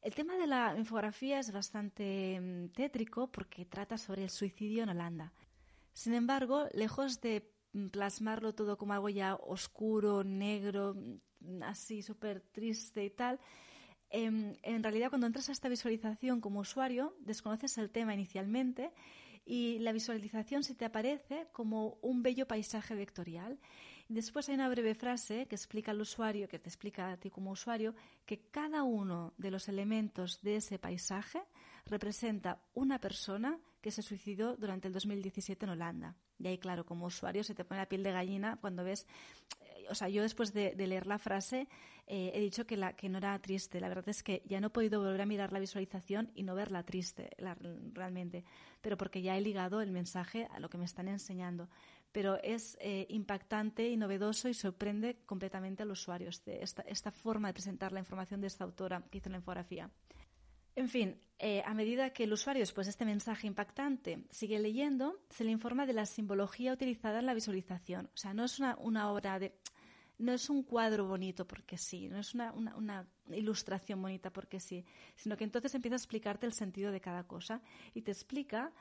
El 0.00 0.14
tema 0.14 0.36
de 0.36 0.46
la 0.46 0.72
infografía 0.78 1.40
es 1.40 1.50
bastante 1.50 2.38
mm, 2.40 2.68
tétrico 2.68 3.26
porque 3.26 3.64
trata 3.64 3.98
sobre 3.98 4.22
el 4.22 4.30
suicidio 4.30 4.84
en 4.84 4.90
Holanda. 4.90 5.32
Sin 5.94 6.14
embargo, 6.14 6.68
lejos 6.74 7.20
de 7.20 7.50
mm, 7.72 7.88
plasmarlo 7.88 8.54
todo 8.54 8.78
como 8.78 8.92
algo 8.92 9.08
ya 9.08 9.34
oscuro, 9.34 10.22
negro, 10.22 10.94
mm, 10.94 11.64
así 11.64 12.02
súper 12.02 12.40
triste 12.40 13.04
y 13.04 13.10
tal, 13.10 13.40
Em, 14.10 14.56
en, 14.62 14.82
realidad, 14.82 15.10
cuando 15.10 15.26
entras 15.26 15.48
a 15.48 15.52
esta 15.52 15.68
visualización 15.68 16.40
como 16.40 16.60
usuario, 16.60 17.14
desconoces 17.20 17.76
el 17.78 17.90
tema 17.90 18.14
inicialmente 18.14 18.92
y 19.44 19.78
la 19.80 19.92
visualización 19.92 20.62
se 20.62 20.74
te 20.74 20.84
aparece 20.84 21.48
como 21.52 21.98
un 22.02 22.22
bello 22.22 22.46
paisaje 22.46 22.94
vectorial. 22.94 23.58
después 24.08 24.48
hay 24.48 24.54
una 24.54 24.70
breve 24.70 24.94
frase 24.94 25.46
que 25.46 25.54
explica 25.54 25.90
al 25.90 26.00
usuario, 26.00 26.48
que 26.48 26.58
te 26.58 26.68
explica 26.68 27.10
a 27.10 27.16
ti 27.18 27.28
como 27.30 27.50
usuario, 27.50 27.94
que 28.24 28.38
cada 28.50 28.82
uno 28.82 29.34
de 29.36 29.50
los 29.50 29.68
elementos 29.68 30.40
de 30.40 30.56
ese 30.56 30.78
paisaje 30.78 31.42
representa 31.84 32.62
una 32.74 32.98
persona 32.98 33.58
que 33.88 33.92
se 33.92 34.02
suicidó 34.02 34.54
durante 34.56 34.86
el 34.86 34.92
2017 34.92 35.64
en 35.64 35.70
Holanda. 35.70 36.14
Y 36.38 36.46
ahí, 36.46 36.58
claro, 36.58 36.84
como 36.84 37.06
usuario 37.06 37.42
se 37.42 37.54
te 37.54 37.64
pone 37.64 37.80
la 37.80 37.88
piel 37.88 38.02
de 38.02 38.12
gallina 38.12 38.58
cuando 38.60 38.84
ves 38.84 39.06
o 39.90 39.94
sea, 39.94 40.08
yo 40.08 40.22
después 40.22 40.52
de, 40.52 40.74
leer 40.76 41.06
la 41.06 41.18
frase 41.18 41.68
eh, 42.06 42.32
he 42.34 42.40
dicho 42.40 42.66
que, 42.66 42.76
la, 42.76 42.94
que 42.94 43.08
no 43.08 43.18
era 43.18 43.38
triste. 43.38 43.80
La 43.80 43.88
verdad 43.88 44.08
es 44.08 44.22
que 44.22 44.42
ya 44.46 44.60
no 44.60 44.66
he 44.66 44.70
podido 44.70 45.00
volver 45.00 45.22
a 45.22 45.26
mirar 45.26 45.52
la 45.52 45.58
visualización 45.58 46.30
y 46.34 46.42
no 46.42 46.54
verla 46.54 46.82
triste 46.82 47.30
realmente, 47.92 48.44
pero 48.80 48.96
porque 48.96 49.22
ya 49.22 49.36
he 49.36 49.40
ligado 49.40 49.80
el 49.80 49.90
mensaje 49.90 50.48
a 50.50 50.60
lo 50.60 50.68
que 50.68 50.78
me 50.78 50.84
están 50.84 51.08
enseñando. 51.08 51.68
Pero 52.12 52.42
es 52.42 52.76
eh, 52.80 53.06
impactante 53.10 53.88
y 53.88 53.96
novedoso 53.96 54.48
y 54.48 54.54
sorprende 54.54 55.18
completamente 55.26 55.82
al 55.82 55.90
usuario 55.90 56.28
este, 56.28 56.62
esta, 56.62 56.82
esta 56.82 57.10
forma 57.10 57.48
de 57.48 57.54
presentar 57.54 57.92
la 57.92 58.00
información 58.00 58.40
de 58.40 58.46
esta 58.46 58.64
autora 58.64 59.02
que 59.10 59.18
hizo 59.18 59.30
la 59.30 59.36
infografía. 59.36 59.90
En 60.78 60.88
fin, 60.88 61.16
eh, 61.40 61.60
a 61.66 61.74
medida 61.74 62.10
que 62.10 62.22
el 62.22 62.32
usuario, 62.32 62.62
después 62.62 62.86
de 62.86 62.92
este 62.92 63.04
mensaje 63.04 63.48
impactante, 63.48 64.22
sigue 64.30 64.60
leyendo, 64.60 65.18
se 65.28 65.42
le 65.42 65.50
informa 65.50 65.86
de 65.86 65.92
la 65.92 66.06
simbología 66.06 66.72
utilizada 66.72 67.18
en 67.18 67.26
la 67.26 67.34
visualización. 67.34 68.06
O 68.14 68.16
sea, 68.16 68.32
no 68.32 68.44
es 68.44 68.60
una, 68.60 68.76
una 68.78 69.10
obra 69.10 69.40
de 69.40 69.58
no 70.18 70.32
es 70.32 70.48
un 70.48 70.62
cuadro 70.62 71.04
bonito 71.04 71.48
porque 71.48 71.78
sí, 71.78 72.08
no 72.08 72.20
es 72.20 72.32
una, 72.32 72.54
ilustración 73.30 74.00
bonita 74.00 74.30
porque 74.32 74.60
sí, 74.60 74.84
sino 75.16 75.36
que 75.36 75.42
entonces 75.42 75.74
empieza 75.74 75.96
a 75.96 75.98
explicarte 75.98 76.46
el 76.46 76.52
sentido 76.52 76.92
de 76.92 77.00
cada 77.00 77.24
cosa 77.24 77.60
y 77.92 78.02
te 78.02 78.12
explica 78.12 78.72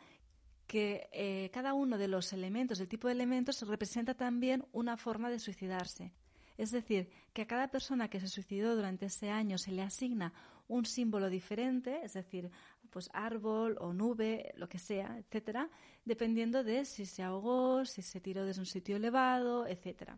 que 0.67 1.09
eh, 1.11 1.49
cada 1.51 1.73
uno 1.73 1.97
de 1.97 2.07
los 2.07 2.31
elementos, 2.31 2.79
el 2.79 2.87
tipo 2.87 3.07
de 3.07 3.13
elementos, 3.13 3.59
representa 3.67 4.13
también 4.13 4.63
una 4.71 4.97
forma 4.97 5.31
de 5.31 5.39
suicidarse. 5.39 6.13
Es 6.57 6.71
decir, 6.71 7.09
que 7.33 7.43
a 7.43 7.47
cada 7.47 7.69
persona 7.69 8.09
que 8.09 8.19
se 8.19 8.27
suicidó 8.27 8.75
durante 8.75 9.07
ese 9.07 9.29
año 9.29 9.57
se 9.57 9.71
le 9.71 9.83
asigna 9.83 10.33
un 10.67 10.85
símbolo 10.85 11.29
diferente, 11.29 12.01
es 12.03 12.13
decir, 12.13 12.49
pues 12.89 13.09
árbol 13.13 13.77
o 13.79 13.93
nube, 13.93 14.53
lo 14.55 14.67
que 14.67 14.79
sea, 14.79 15.17
etcétera, 15.17 15.69
dependiendo 16.05 16.63
de 16.63 16.85
si 16.85 17.05
se 17.05 17.23
ahogó, 17.23 17.85
si 17.85 18.01
se 18.01 18.21
tiró 18.21 18.45
desde 18.45 18.61
un 18.61 18.65
sitio 18.65 18.95
elevado, 18.95 19.67
etcétera. 19.67 20.17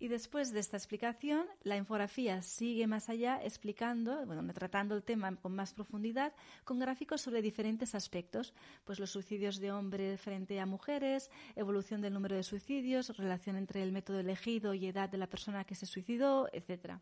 Y 0.00 0.06
después 0.06 0.52
de 0.52 0.60
esta 0.60 0.76
explicación, 0.76 1.44
la 1.64 1.76
infografía 1.76 2.40
sigue 2.40 2.86
más 2.86 3.08
allá 3.08 3.40
explicando, 3.42 4.24
bueno, 4.26 4.52
tratando 4.52 4.94
el 4.94 5.02
tema 5.02 5.34
con 5.34 5.56
más 5.56 5.74
profundidad, 5.74 6.32
con 6.62 6.78
gráficos 6.78 7.20
sobre 7.20 7.42
diferentes 7.42 7.96
aspectos, 7.96 8.54
pues 8.84 9.00
los 9.00 9.10
suicidios 9.10 9.58
de 9.58 9.72
hombres 9.72 10.20
frente 10.20 10.60
a 10.60 10.66
mujeres, 10.66 11.32
evolución 11.56 12.00
del 12.00 12.12
número 12.12 12.36
de 12.36 12.44
suicidios, 12.44 13.16
relación 13.16 13.56
entre 13.56 13.82
el 13.82 13.90
método 13.90 14.20
elegido 14.20 14.72
y 14.72 14.86
edad 14.86 15.08
de 15.08 15.18
la 15.18 15.26
persona 15.26 15.64
que 15.64 15.74
se 15.74 15.86
suicidó, 15.86 16.48
etc. 16.52 17.00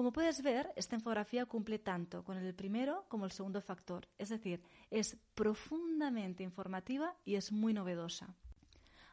Como 0.00 0.12
puedes 0.14 0.40
ver, 0.40 0.72
esta 0.76 0.96
infografía 0.96 1.44
cumple 1.44 1.78
tanto 1.78 2.24
con 2.24 2.38
el 2.38 2.54
primero 2.54 3.04
como 3.08 3.26
el 3.26 3.32
segundo 3.32 3.60
factor, 3.60 4.08
es 4.16 4.30
decir, 4.30 4.62
es 4.90 5.18
profundamente 5.34 6.42
informativa 6.42 7.14
y 7.26 7.34
es 7.34 7.52
muy 7.52 7.74
novedosa. 7.74 8.34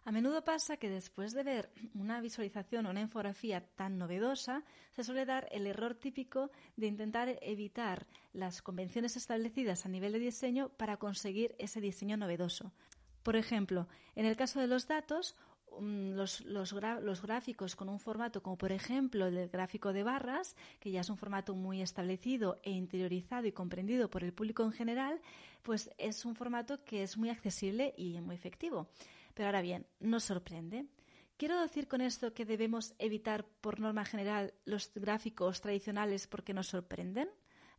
A 0.05 0.13
menudo 0.13 0.45
pasa 0.45 0.77
que 0.77 0.89
después 0.89 1.33
de 1.33 1.43
ver 1.43 1.69
una 1.93 2.21
visualización 2.21 2.85
o 2.85 2.91
una 2.91 3.01
infografía 3.01 3.67
tan 3.75 3.97
novedosa, 3.97 4.63
se 4.91 5.03
suele 5.03 5.25
dar 5.25 5.49
el 5.51 5.67
error 5.67 5.93
típico 5.93 6.51
de 6.77 6.87
intentar 6.87 7.37
evitar 7.41 8.07
las 8.31 8.61
convenciones 8.61 9.17
establecidas 9.17 9.85
a 9.85 9.89
nivel 9.89 10.13
de 10.13 10.19
diseño 10.19 10.69
para 10.69 10.95
conseguir 10.95 11.53
ese 11.59 11.81
diseño 11.81 12.15
novedoso. 12.15 12.71
Por 13.23 13.35
ejemplo, 13.35 13.89
en 14.15 14.25
el 14.25 14.37
caso 14.37 14.61
de 14.61 14.67
los 14.67 14.87
datos, 14.87 15.35
mm, 15.79 16.11
los, 16.11 16.41
los, 16.41 17.21
gráficos 17.21 17.75
con 17.75 17.89
un 17.89 17.99
formato 17.99 18.41
como 18.41 18.57
por 18.57 18.71
ejemplo 18.71 19.27
el 19.27 19.49
gráfico 19.49 19.93
de 19.93 20.03
barras, 20.03 20.55
que 20.79 20.91
ya 20.91 21.01
es 21.01 21.09
un 21.09 21.17
formato 21.17 21.55
muy 21.55 21.81
establecido 21.81 22.57
e 22.63 22.71
interiorizado 22.71 23.47
y 23.47 23.51
comprendido 23.51 24.09
por 24.09 24.23
el 24.23 24.33
público 24.33 24.63
en 24.63 24.71
general, 24.71 25.21
pues 25.63 25.89
es 25.97 26.25
un 26.25 26.35
formato 26.35 26.83
que 26.83 27.03
es 27.03 27.17
muy 27.17 27.29
accesible 27.29 27.93
y 27.97 28.19
muy 28.21 28.35
efectivo. 28.35 28.89
Pero 29.33 29.47
ahora 29.47 29.61
bien, 29.61 29.85
nos 29.99 30.23
sorprende. 30.23 30.85
¿Quiero 31.37 31.61
decir 31.61 31.87
con 31.87 32.01
esto 32.01 32.33
que 32.33 32.45
debemos 32.45 32.95
evitar, 32.97 33.45
por 33.61 33.79
norma 33.79 34.05
general, 34.05 34.55
los 34.65 34.91
gráficos 34.95 35.61
tradicionales 35.61 36.25
porque 36.25 36.53
nos 36.53 36.67
sorprenden? 36.67 37.29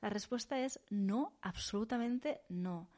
La 0.00 0.11
respuesta 0.11 0.61
es 0.61 0.78
no, 0.90 1.33
absolutamente 1.42 2.40
no. 2.49 2.88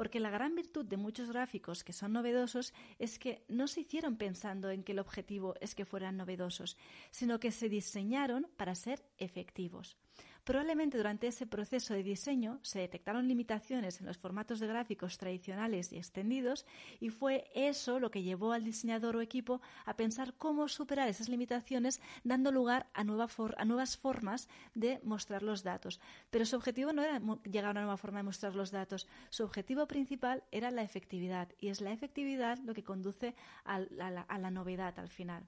Porque 0.00 0.18
la 0.18 0.30
gran 0.30 0.54
virtud 0.54 0.86
de 0.86 0.96
muchos 0.96 1.28
gráficos 1.28 1.84
que 1.84 1.92
son 1.92 2.14
novedosos 2.14 2.72
es 2.98 3.18
que 3.18 3.44
no 3.48 3.68
se 3.68 3.82
hicieron 3.82 4.16
pensando 4.16 4.70
en 4.70 4.82
que 4.82 4.92
el 4.92 4.98
objetivo 4.98 5.56
es 5.60 5.74
que 5.74 5.84
fueran 5.84 6.16
novedosos, 6.16 6.78
sino 7.10 7.38
que 7.38 7.52
se 7.52 7.68
diseñaron 7.68 8.46
para 8.56 8.74
ser 8.74 9.04
efectivos. 9.18 9.98
Probablemente 10.44 10.96
durante 10.96 11.26
ese 11.26 11.46
proceso 11.46 11.94
de 11.94 12.02
diseño 12.02 12.58
se 12.62 12.78
detectaron 12.78 13.28
limitaciones 13.28 14.00
en 14.00 14.06
los 14.06 14.18
formatos 14.18 14.58
de 14.58 14.66
gráficos 14.66 15.18
tradicionales 15.18 15.92
y 15.92 15.98
extendidos 15.98 16.66
y 16.98 17.10
fue 17.10 17.50
eso 17.54 18.00
lo 18.00 18.10
que 18.10 18.22
llevó 18.22 18.52
al 18.52 18.64
diseñador 18.64 19.16
o 19.16 19.20
equipo 19.20 19.60
a 19.84 19.96
pensar 19.96 20.34
cómo 20.34 20.68
superar 20.68 21.08
esas 21.08 21.28
limitaciones 21.28 22.00
dando 22.24 22.52
lugar 22.52 22.86
a, 22.94 23.00
a 23.00 23.64
nuevas 23.64 23.96
formas 23.96 24.48
de 24.74 25.00
mostrar 25.04 25.42
los 25.42 25.62
datos. 25.62 26.00
Pero 26.30 26.46
su 26.46 26.56
objetivo 26.56 26.92
no 26.92 27.02
era 27.02 27.20
llegar 27.44 27.66
a 27.66 27.70
una 27.72 27.82
nueva 27.82 27.96
forma 27.96 28.20
de 28.20 28.24
mostrar 28.24 28.54
los 28.54 28.70
datos, 28.70 29.06
su 29.28 29.44
objetivo 29.44 29.86
principal 29.86 30.42
era 30.50 30.70
la 30.70 30.82
efectividad 30.82 31.48
y 31.58 31.68
es 31.68 31.80
la 31.80 31.92
efectividad 31.92 32.58
lo 32.58 32.74
que 32.74 32.84
conduce 32.84 33.34
a 33.64 33.78
la 33.78 34.50
novedad 34.50 34.98
al 34.98 35.08
final. 35.08 35.44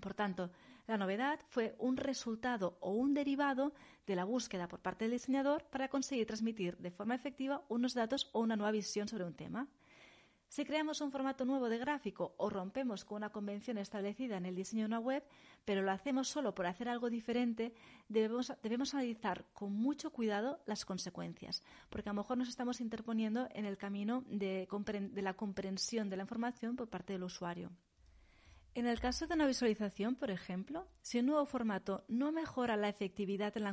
Por 0.00 0.14
tanto, 0.14 0.50
la 0.88 0.96
novedad 0.96 1.38
fue 1.50 1.76
un 1.78 1.98
resultado 1.98 2.78
o 2.80 2.92
un 2.92 3.12
derivado 3.12 3.74
de 4.06 4.16
la 4.16 4.24
búsqueda 4.24 4.68
por 4.68 4.80
parte 4.80 5.04
del 5.04 5.12
diseñador 5.12 5.64
para 5.64 5.88
conseguir 5.88 6.26
transmitir 6.26 6.78
de 6.78 6.90
forma 6.90 7.14
efectiva 7.14 7.62
unos 7.68 7.92
datos 7.92 8.30
o 8.32 8.40
una 8.40 8.56
nueva 8.56 8.72
visión 8.72 9.06
sobre 9.06 9.24
un 9.24 9.34
tema. 9.34 9.68
Si 10.48 10.64
creamos 10.64 11.02
un 11.02 11.12
formato 11.12 11.44
nuevo 11.44 11.68
de 11.68 11.76
gráfico 11.76 12.34
o 12.38 12.48
rompemos 12.48 13.04
con 13.04 13.16
una 13.16 13.28
convención 13.28 13.76
establecida 13.76 14.38
en 14.38 14.46
el 14.46 14.54
diseño 14.54 14.84
de 14.84 14.86
una 14.86 14.98
web, 14.98 15.22
pero 15.66 15.82
lo 15.82 15.90
hacemos 15.90 16.28
solo 16.28 16.54
por 16.54 16.64
hacer 16.64 16.88
algo 16.88 17.10
diferente, 17.10 17.74
debemos, 18.08 18.94
analizar 18.94 19.44
con 19.52 19.74
mucho 19.74 20.10
cuidado 20.10 20.58
las 20.64 20.86
consecuencias, 20.86 21.62
porque 21.90 22.08
a 22.08 22.14
lo 22.14 22.22
mejor 22.22 22.38
nos 22.38 22.48
estamos 22.48 22.80
interponiendo 22.80 23.46
en 23.52 23.66
el 23.66 23.76
camino 23.76 24.24
de 24.26 24.66
la 25.16 25.34
comprensión 25.34 26.08
de 26.08 26.16
la 26.16 26.22
información 26.22 26.76
por 26.76 26.88
parte 26.88 27.12
del 27.12 27.24
usuario. 27.24 27.70
En 28.78 28.86
el 28.86 29.00
caso 29.00 29.26
de 29.26 29.34
una 29.34 29.48
visualización, 29.48 30.14
por 30.14 30.30
ejemplo, 30.30 30.86
si 31.02 31.18
un 31.18 31.26
nuevo 31.26 31.44
formato 31.46 32.04
no 32.06 32.30
mejora 32.30 32.76
la 32.76 32.88
efectividad 32.88 33.56
en 33.56 33.64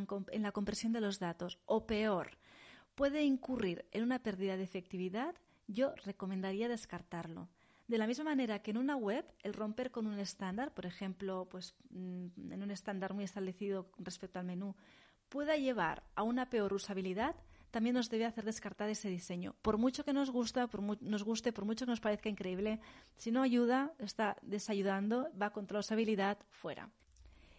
la, 0.41 0.51
compresión 0.51 0.93
de 0.93 0.99
los 0.99 1.19
datos 1.19 1.59
o 1.67 1.85
peor, 1.85 2.39
puede 2.95 3.23
incurrir 3.23 3.85
en 3.91 4.01
una 4.01 4.23
pérdida 4.23 4.57
de 4.57 4.63
efectividad, 4.63 5.35
yo 5.67 5.93
recomendaría 6.05 6.67
descartarlo. 6.67 7.49
De 7.87 7.99
la 7.99 8.07
misma 8.07 8.25
manera 8.25 8.63
que 8.63 8.71
en 8.71 8.77
una 8.77 8.95
web, 8.95 9.31
el 9.43 9.53
romper 9.53 9.91
con 9.91 10.07
un 10.07 10.17
estándar, 10.17 10.73
por 10.73 10.87
ejemplo, 10.87 11.47
pues, 11.51 11.75
mm, 11.91 12.53
en 12.53 12.63
un 12.63 12.71
estándar 12.71 13.13
muy 13.13 13.25
establecido 13.25 13.91
respecto 13.99 14.39
al 14.39 14.47
menú, 14.47 14.75
pueda 15.29 15.55
llevar 15.55 16.01
a 16.15 16.23
una 16.23 16.49
peor 16.49 16.73
usabilidad, 16.73 17.35
también 17.71 17.95
nos 17.95 18.09
debe 18.09 18.25
hacer 18.25 18.45
descartar 18.45 18.89
ese 18.89 19.09
diseño. 19.09 19.55
Por 19.61 19.77
mucho 19.77 20.03
que 20.03 20.13
nos, 20.13 20.29
gusta, 20.29 20.67
por 20.67 20.81
nos 21.01 21.23
guste, 21.23 21.51
por 21.51 21.65
mucho 21.65 21.85
que 21.85 21.91
nos 21.91 21.99
parezca 21.99 22.29
increíble, 22.29 22.79
si 23.15 23.31
no 23.31 23.41
ayuda, 23.41 23.93
está 23.99 24.37
desayudando, 24.41 25.29
va 25.39 25.51
contra 25.51 25.75
la 25.75 25.79
usabilidad, 25.81 26.37
fuera. 26.49 26.89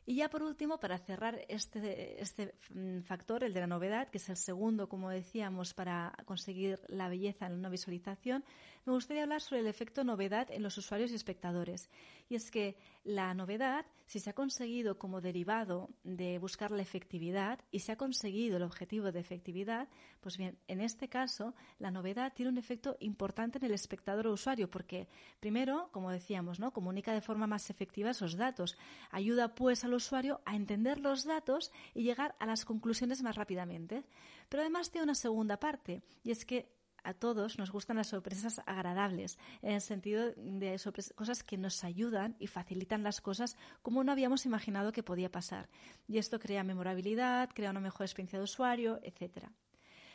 Y 0.08 0.14
ya 0.14 0.30
por 0.30 0.44
último, 0.44 0.78
para 0.78 0.98
cerrar 0.98 1.40
este, 1.48 2.22
este 2.22 2.54
mm, 2.72 3.00
factor, 3.00 3.42
el 3.42 3.52
de 3.52 3.60
la 3.60 3.66
novedad, 3.66 4.08
que 4.08 4.18
es 4.18 4.28
el 4.28 4.36
segundo, 4.36 4.88
como 4.88 5.10
decíamos, 5.10 5.74
para 5.74 6.14
conseguir 6.24 6.80
la 6.86 7.08
belleza 7.08 7.46
en 7.46 7.54
una 7.54 7.68
visualización, 7.68 8.44
me 8.86 8.92
gustaría 8.92 9.24
hablar 9.24 9.40
sobre 9.40 9.60
el 9.60 9.66
efecto 9.66 10.04
novedad 10.04 10.48
en 10.50 10.62
los 10.62 10.78
usuarios 10.78 11.10
y 11.10 11.16
espectadores. 11.16 11.90
Y 12.28 12.36
es 12.36 12.52
que 12.52 12.76
la 13.02 13.34
novedad, 13.34 13.84
si 14.06 14.20
se 14.20 14.30
ha 14.30 14.32
conseguido 14.32 14.96
como 14.96 15.20
derivado 15.20 15.90
de 16.04 16.38
buscar 16.38 16.70
la 16.70 16.82
efectividad 16.82 17.58
y 17.72 17.80
se 17.80 17.90
ha 17.90 17.96
conseguido 17.96 18.56
el 18.56 18.62
objetivo 18.62 19.10
de 19.10 19.18
efectividad, 19.18 19.88
pues 20.20 20.38
bien, 20.38 20.56
en 20.68 20.80
este 20.80 21.08
caso, 21.08 21.54
la 21.80 21.90
novedad 21.90 22.32
tiene 22.32 22.52
un 22.52 22.58
efecto 22.58 22.96
importante 23.00 23.58
en 23.58 23.64
el 23.64 23.74
espectador 23.74 24.28
o 24.28 24.32
usuario, 24.32 24.70
porque 24.70 25.08
primero, 25.40 25.88
como 25.90 26.12
decíamos, 26.12 26.60
¿no? 26.60 26.72
comunica 26.72 27.12
de 27.12 27.20
forma 27.20 27.48
más 27.48 27.70
efectiva 27.70 28.10
esos 28.10 28.36
datos, 28.36 28.78
ayuda 29.10 29.54
pues 29.54 29.84
al 29.84 29.94
usuario 29.94 30.40
a 30.44 30.54
entender 30.54 31.00
los 31.00 31.24
datos 31.24 31.72
y 31.92 32.04
llegar 32.04 32.36
a 32.38 32.46
las 32.46 32.64
conclusiones 32.64 33.20
más 33.22 33.34
rápidamente. 33.34 34.04
Pero 34.48 34.62
además 34.62 34.92
tiene 34.92 35.04
una 35.04 35.16
segunda 35.16 35.58
parte, 35.58 36.02
y 36.22 36.30
es 36.30 36.44
que 36.44 36.75
a 37.06 37.14
todos 37.14 37.56
nos 37.56 37.70
gustan 37.70 37.96
las 37.96 38.08
sorpresas 38.08 38.60
agradables, 38.66 39.38
en 39.62 39.74
el 39.74 39.80
sentido 39.80 40.32
de 40.36 40.78
cosas 41.14 41.44
que 41.44 41.56
nos 41.56 41.84
ayudan 41.84 42.34
y 42.40 42.48
facilitan 42.48 43.04
las 43.04 43.20
cosas 43.20 43.56
como 43.80 44.02
no 44.02 44.10
habíamos 44.10 44.44
imaginado 44.44 44.90
que 44.90 45.04
podía 45.04 45.30
pasar. 45.30 45.68
Y 46.08 46.18
esto 46.18 46.40
crea 46.40 46.64
memorabilidad, 46.64 47.50
crea 47.54 47.70
una 47.70 47.80
mejor 47.80 48.06
experiencia 48.06 48.40
de 48.40 48.44
usuario, 48.44 48.98
etc. 49.04 49.46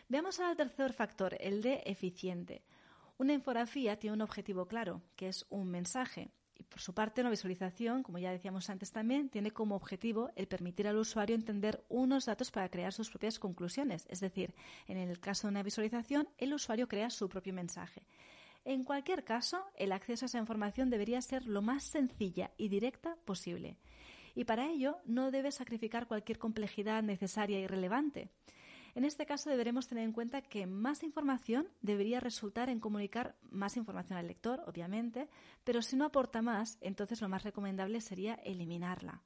Veamos 0.09 0.39
ahora 0.39 0.51
el 0.51 0.57
tercer 0.57 0.91
factor, 0.91 1.37
el 1.39 1.61
de 1.61 1.81
eficiente. 1.85 2.65
Una 3.17 3.33
infografía 3.33 3.97
tiene 3.97 4.15
un 4.15 4.21
objetivo 4.21 4.67
claro, 4.67 5.01
que 5.15 5.29
es 5.29 5.45
un 5.49 5.69
mensaje. 5.69 6.31
Y 6.61 6.63
por 6.63 6.79
su 6.79 6.93
parte, 6.93 7.21
una 7.21 7.31
visualización, 7.31 8.03
como 8.03 8.19
ya 8.19 8.29
decíamos 8.29 8.69
antes 8.69 8.91
también, 8.91 9.29
tiene 9.29 9.49
como 9.49 9.75
objetivo 9.75 10.29
el 10.35 10.45
permitir 10.45 10.87
al 10.87 10.97
usuario 10.97 11.35
entender 11.35 11.83
unos 11.89 12.27
datos 12.27 12.51
para 12.51 12.69
crear 12.69 12.93
sus 12.93 13.09
propias 13.09 13.39
conclusiones. 13.39 14.05
Es 14.11 14.19
decir, 14.19 14.53
en 14.87 14.97
el 14.97 15.19
caso 15.19 15.47
de 15.47 15.53
una 15.53 15.63
visualización, 15.63 16.29
el 16.37 16.53
usuario 16.53 16.87
crea 16.87 17.09
su 17.09 17.27
propio 17.29 17.51
mensaje. 17.51 18.03
En 18.63 18.83
cualquier 18.83 19.23
caso, 19.23 19.65
el 19.75 19.91
acceso 19.91 20.25
a 20.25 20.27
esa 20.27 20.37
información 20.37 20.91
debería 20.91 21.19
ser 21.23 21.47
lo 21.47 21.63
más 21.63 21.83
sencilla 21.83 22.51
y 22.57 22.69
directa 22.69 23.17
posible. 23.25 23.77
Y 24.35 24.43
para 24.43 24.69
ello 24.69 24.99
no 25.05 25.31
debe 25.31 25.51
sacrificar 25.51 26.05
cualquier 26.05 26.37
complejidad 26.37 27.01
necesaria 27.01 27.59
y 27.59 27.65
relevante. 27.65 28.29
En 28.93 29.05
este 29.05 29.25
caso 29.25 29.49
deberemos 29.49 29.87
tener 29.87 30.03
en 30.03 30.11
cuenta 30.11 30.41
que 30.41 30.67
más 30.67 31.03
información 31.03 31.67
debería 31.81 32.19
resultar 32.19 32.69
en 32.69 32.79
comunicar 32.79 33.35
más 33.49 33.77
información 33.77 34.17
al 34.19 34.27
lector, 34.27 34.61
obviamente, 34.67 35.29
pero 35.63 35.81
si 35.81 35.95
no 35.95 36.05
aporta 36.05 36.41
más, 36.41 36.77
entonces 36.81 37.21
lo 37.21 37.29
más 37.29 37.43
recomendable 37.43 38.01
sería 38.01 38.35
eliminarla. 38.35 39.21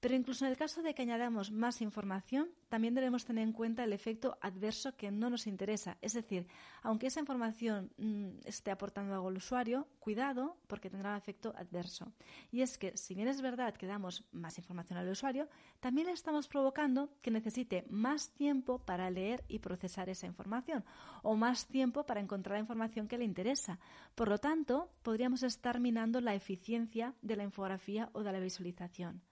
Pero 0.00 0.14
incluso 0.14 0.44
en 0.44 0.52
el 0.52 0.56
caso 0.56 0.80
de 0.80 0.94
que 0.94 1.02
añadamos 1.02 1.50
más 1.50 1.82
información, 1.82 2.50
también 2.68 2.94
debemos 2.94 3.24
tener 3.24 3.42
en 3.42 3.52
cuenta 3.52 3.82
el 3.82 3.92
efecto 3.92 4.38
adverso 4.40 4.96
que 4.96 5.10
no 5.10 5.28
nos 5.28 5.48
interesa. 5.48 5.98
Es 6.02 6.12
decir, 6.12 6.46
aunque 6.82 7.08
esa 7.08 7.18
información 7.18 7.90
mm, 7.96 8.46
esté 8.46 8.70
aportando 8.70 9.14
algo 9.14 9.28
al 9.28 9.36
usuario, 9.36 9.88
cuidado 9.98 10.56
porque 10.68 10.88
tendrá 10.88 11.10
un 11.10 11.16
efecto 11.16 11.52
adverso. 11.56 12.12
Y 12.52 12.60
es 12.60 12.78
que, 12.78 12.96
si 12.96 13.14
bien 13.14 13.26
es 13.26 13.40
verdad 13.40 13.74
que 13.74 13.88
damos 13.88 14.24
más 14.30 14.56
información 14.58 14.98
al 15.00 15.08
usuario, 15.08 15.48
también 15.80 16.06
le 16.06 16.12
estamos 16.12 16.46
provocando 16.46 17.10
que 17.20 17.32
necesite 17.32 17.84
más 17.90 18.30
tiempo 18.30 18.78
para 18.78 19.10
leer 19.10 19.44
y 19.48 19.58
procesar 19.58 20.08
esa 20.08 20.26
información 20.26 20.84
o 21.24 21.34
más 21.34 21.66
tiempo 21.66 22.06
para 22.06 22.20
encontrar 22.20 22.54
la 22.54 22.60
información 22.60 23.08
que 23.08 23.18
le 23.18 23.24
interesa. 23.24 23.80
Por 24.14 24.28
lo 24.28 24.38
tanto, 24.38 24.92
podríamos 25.02 25.42
estar 25.42 25.80
minando 25.80 26.20
la 26.20 26.36
eficiencia 26.36 27.14
de 27.20 27.34
la 27.34 27.42
infografía 27.42 28.10
o 28.12 28.22
de 28.22 28.32
la 28.32 28.38
visualización. 28.38 29.27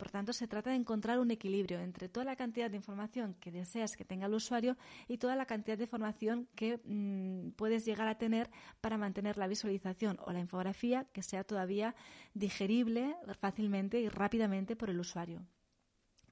Por 0.00 0.10
tanto, 0.10 0.32
se 0.32 0.48
trata 0.48 0.70
de 0.70 0.76
encontrar 0.76 1.18
un 1.18 1.30
equilibrio 1.30 1.78
entre 1.78 2.08
toda 2.08 2.24
la 2.24 2.34
cantidad 2.34 2.70
de 2.70 2.76
información 2.78 3.34
que 3.34 3.52
deseas 3.52 3.96
que 3.96 4.04
tenga 4.06 4.28
el 4.28 4.32
usuario 4.32 4.78
y 5.08 5.18
toda 5.18 5.36
la 5.36 5.44
cantidad 5.44 5.76
de 5.76 5.84
información 5.84 6.48
que 6.54 6.80
mm, 6.82 7.50
puedes 7.50 7.84
llegar 7.84 8.08
a 8.08 8.16
tener 8.16 8.48
para 8.80 8.96
mantener 8.96 9.36
la 9.36 9.46
visualización 9.46 10.16
o 10.24 10.32
la 10.32 10.40
infografía 10.40 11.04
que 11.12 11.22
sea 11.22 11.44
todavía 11.44 11.94
digerible 12.32 13.14
fácilmente 13.38 14.00
y 14.00 14.08
rápidamente 14.08 14.74
por 14.74 14.88
el 14.88 15.00
usuario. 15.00 15.44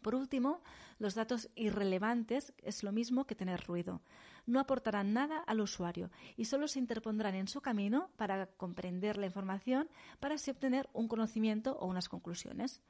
Por 0.01 0.15
último, 0.15 0.63
los 0.99 1.15
datos 1.15 1.51
irrelevantes 1.55 2.55
es 2.63 2.83
lo 2.83 2.91
mismo 2.91 3.27
que 3.27 3.35
tener 3.35 3.67
ruido. 3.67 4.01
No 4.47 4.61
aportarán 4.61 5.13
nada 5.13 5.41
al 5.41 5.61
usuario 5.61 6.11
y 6.39 6.47
solo 6.47 6.69
se 6.69 6.79
interpondrán 6.79 7.35
en 7.35 7.49
su 7.49 7.61
camino 7.61 8.09
para 8.17 8.47
comprender 8.47 9.19
la 9.19 9.27
información 9.27 9.91
para 10.21 10.37
así 10.37 10.51
obtener 10.51 10.89
un 10.95 11.07
conocimiento 11.07 11.77
o 11.79 11.87
unas 11.87 12.09
conclusiones. 12.09 12.81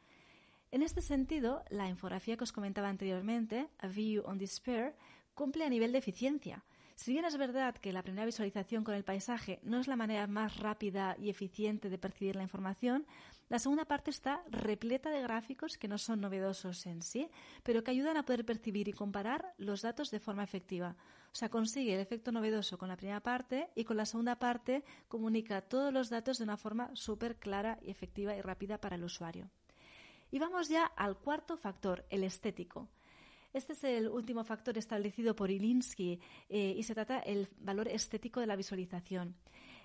En 0.71 0.83
este 0.83 1.01
sentido, 1.01 1.65
la 1.71 1.89
infografía 1.89 2.37
que 2.37 2.45
os 2.45 2.53
comentaba 2.53 2.91
anteriormente, 2.91 3.69
A 3.79 3.89
View 3.89 4.23
on 4.27 4.37
Despair, 4.37 4.95
cumple 5.33 5.65
a 5.65 5.71
nivel 5.71 5.93
de 5.93 5.99
eficiencia. 5.99 6.63
Si 6.95 7.13
bien 7.13 7.25
es 7.25 7.39
verdad 7.39 7.75
que 7.77 7.93
la 7.93 8.03
primera 8.03 8.27
visualización 8.27 8.85
con 8.85 8.95
el 8.95 9.05
paisaje 9.05 9.61
no 9.63 9.79
es 9.79 9.87
la 9.87 9.97
manera 9.97 10.27
más 10.27 10.59
rápida 10.59 11.17
y 11.19 11.31
eficiente 11.31 11.89
de 11.89 11.97
percibir 11.97 12.37
la 12.37 12.43
información, 12.43 13.07
la 13.49 13.59
segunda 13.59 13.87
parte 13.87 14.11
está 14.11 14.43
repleta 14.51 15.09
de 15.09 15.23
gráficos 15.23 15.79
que 15.79 15.89
no 15.89 15.97
son 15.97 16.21
novedosos 16.21 16.85
en 16.87 17.01
sí, 17.01 17.31
pero 17.63 17.83
que 17.83 17.93
ayudan 17.93 18.19
a 18.19 18.25
poder 18.25 18.45
percibir 18.45 18.89
y 18.89 18.93
comparar 18.93 19.55
los 19.57 19.81
datos 19.81 20.11
de 20.11 20.21
forma 20.21 20.45
efectiva. 20.45 20.97
O 21.33 21.35
sea, 21.35 21.49
consigue 21.49 21.95
el 21.95 22.01
efecto 22.01 22.31
novedoso 22.31 22.77
con 22.77 22.89
la 22.89 22.97
primera 22.97 23.21
parte 23.21 23.71
y 23.75 23.85
con 23.85 23.97
la 23.97 24.05
segunda 24.05 24.39
parte 24.39 24.85
comunica 25.07 25.63
todos 25.63 25.95
los 25.95 26.11
datos 26.11 26.37
de 26.37 26.45
una 26.45 26.59
forma 26.59 26.91
súper 26.95 27.37
clara 27.37 27.79
y 27.81 27.91
efectiva 27.91 28.37
y 28.37 28.43
rápida 28.43 28.79
para 28.79 28.97
el 28.97 29.05
usuario. 29.05 29.51
Y 30.31 30.39
vamos 30.39 30.69
ya 30.69 30.85
al 30.85 31.17
cuarto 31.17 31.57
factor, 31.57 32.05
el 32.11 32.25
estético. 32.25 32.89
Este 33.53 33.73
es 33.73 33.85
el 33.85 34.09
último 34.09 34.45
factor 34.45 34.77
establecido 34.77 35.35
por 35.35 35.51
Ilinsky 35.51 36.21
eh, 36.49 36.75
y 36.77 36.83
se 36.83 36.95
trata 36.95 37.21
del 37.21 37.49
valor 37.59 37.89
estético 37.89 38.41
de 38.41 38.47
la 38.47 38.57
visualización. 38.57 39.37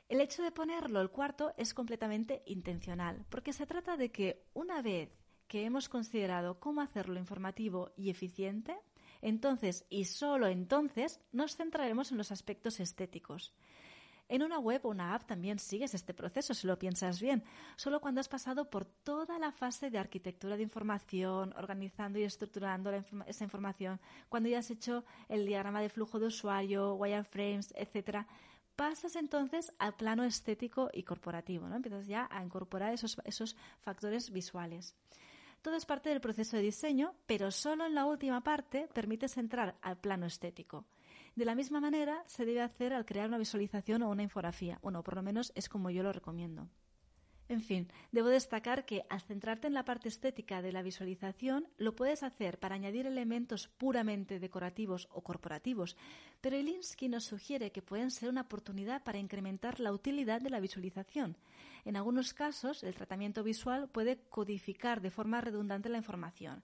El 0.10 0.19
hecho 0.19 0.43
de 0.43 0.51
ponerlo 0.51 0.99
el 0.99 1.10
cuarto 1.10 1.53
es 1.58 1.73
completamente 1.73 2.43
intencional, 2.45 3.25
porque 3.29 3.53
se 3.53 3.65
trata 3.65 3.95
de 3.95 4.12
que 4.12 4.43
una 4.53 4.82
vez 4.82 5.10
que 5.47 5.63
hemos 5.63 5.88
considerado 5.88 6.60
cómo 6.60 6.82
hacerlo 6.82 7.19
informativo 7.19 7.93
y 7.95 8.10
eficiente, 8.10 8.75
entonces 9.21 9.86
y 9.89 10.06
solo 10.06 10.47
entonces 10.47 11.21
nos 11.32 11.56
centraremos 11.56 12.12
en 12.12 12.17
los 12.17 12.32
aspectos 12.32 12.79
estéticos. 12.82 13.53
En 14.34 14.41
una 14.41 14.58
web 14.58 14.84
o 14.84 14.89
una 14.89 15.13
app 15.13 15.28
también 15.28 15.60
sigues 15.60 15.93
este 15.93 16.12
proceso, 16.12 16.56
si 16.56 16.65
lo 16.65 16.80
piensas 16.80 17.22
bien, 17.22 17.43
solo 17.76 18.02
cuando 18.02 18.19
has 18.19 18.28
pasado 18.28 18.67
por 18.67 18.84
toda 18.84 19.38
la 19.38 19.52
fase 19.52 19.91
de 19.91 20.00
arquitectura 20.00 20.58
de 20.58 20.63
información, 20.63 21.54
organizando 21.56 22.17
y 22.17 22.24
estructurando 22.24 22.89
esa 23.28 23.43
información, 23.43 24.00
cuando 24.30 24.50
ya 24.50 24.58
has 24.58 24.72
hecho 24.72 25.06
el 25.30 25.46
diagrama 25.46 25.82
de 25.82 25.89
flujo 25.89 26.17
de 26.17 26.26
usuario, 26.26 26.96
wireframes, 26.96 27.76
etcétera, 27.78 28.26
pasas 28.76 29.15
entonces 29.17 29.72
al 29.78 29.93
plano 29.93 30.24
estético 30.24 30.89
y 30.91 31.04
corporativo, 31.04 31.69
¿no? 31.69 31.76
Empiezas 31.76 32.08
ya 32.08 32.28
a 32.32 32.43
incorporar 32.43 32.91
esos, 32.91 33.22
esos 33.26 33.56
factores 33.82 34.32
visuales. 34.32 34.96
Todo 35.62 35.76
es 35.76 35.86
parte 35.86 36.10
del 36.10 36.22
proceso 36.22 36.58
de 36.58 36.63
diseño, 36.63 37.13
pero 37.28 37.52
solo 37.52 37.86
en 37.86 37.93
la 37.93 38.06
última 38.08 38.41
parte 38.41 38.89
permites 38.96 39.38
entrar 39.38 39.76
al 39.84 39.98
plano 39.98 40.26
estético. 40.26 40.88
De 41.36 41.46
la 41.46 41.56
misma 41.56 41.80
manera 41.80 42.24
se 42.28 42.46
debe 42.46 42.62
hacer 42.62 42.93
al 42.93 43.06
crear 43.06 43.28
una 43.28 43.39
visualización 43.39 44.04
o 44.04 44.10
una 44.10 44.24
infografía. 44.24 44.80
Bueno, 44.82 45.04
por 45.04 45.15
lo 45.15 45.24
menos 45.24 45.52
es 45.56 45.67
como 45.67 45.89
yo 45.89 46.04
lo 46.04 46.13
recomiendo. 46.13 46.69
En 47.50 47.62
fin, 47.62 47.89
debo 48.12 48.30
destacar 48.30 48.86
que 48.86 49.04
al 49.10 49.22
centrarte 49.22 49.67
en 49.67 49.74
la 49.74 49.84
parte 49.84 50.08
estética 50.08 50.62
de 50.62 50.72
la 50.72 50.82
visualización, 50.82 51.67
lo 51.78 51.96
puedes 51.96 52.24
hacer 52.24 52.58
para 52.58 52.76
añadir 52.76 53.06
elementos 53.06 53.67
puramente 53.67 54.39
decorativos 54.39 55.10
o 55.12 55.22
corporativos, 55.22 55.98
pero 56.39 56.58
Ilinsky 56.58 57.10
nos 57.10 57.26
sugiere 57.26 57.72
que 57.72 57.82
pueden 57.82 58.12
ser 58.12 58.30
una 58.30 58.41
oportunidad 58.41 59.04
para 59.04 59.19
incrementar 59.19 59.80
la 59.82 59.91
utilidad 59.91 60.41
de 60.41 60.52
la 60.52 60.62
visualización. 60.62 61.38
En 61.84 61.98
algunos 61.98 62.34
casos, 62.34 62.82
el 62.84 62.96
tratamiento 62.96 63.43
visual 63.43 63.89
puede 63.89 64.19
codificar 64.30 65.02
de 65.02 65.12
forma 65.12 65.41
redundante 65.41 65.89
la 65.89 65.98
información. 65.98 66.63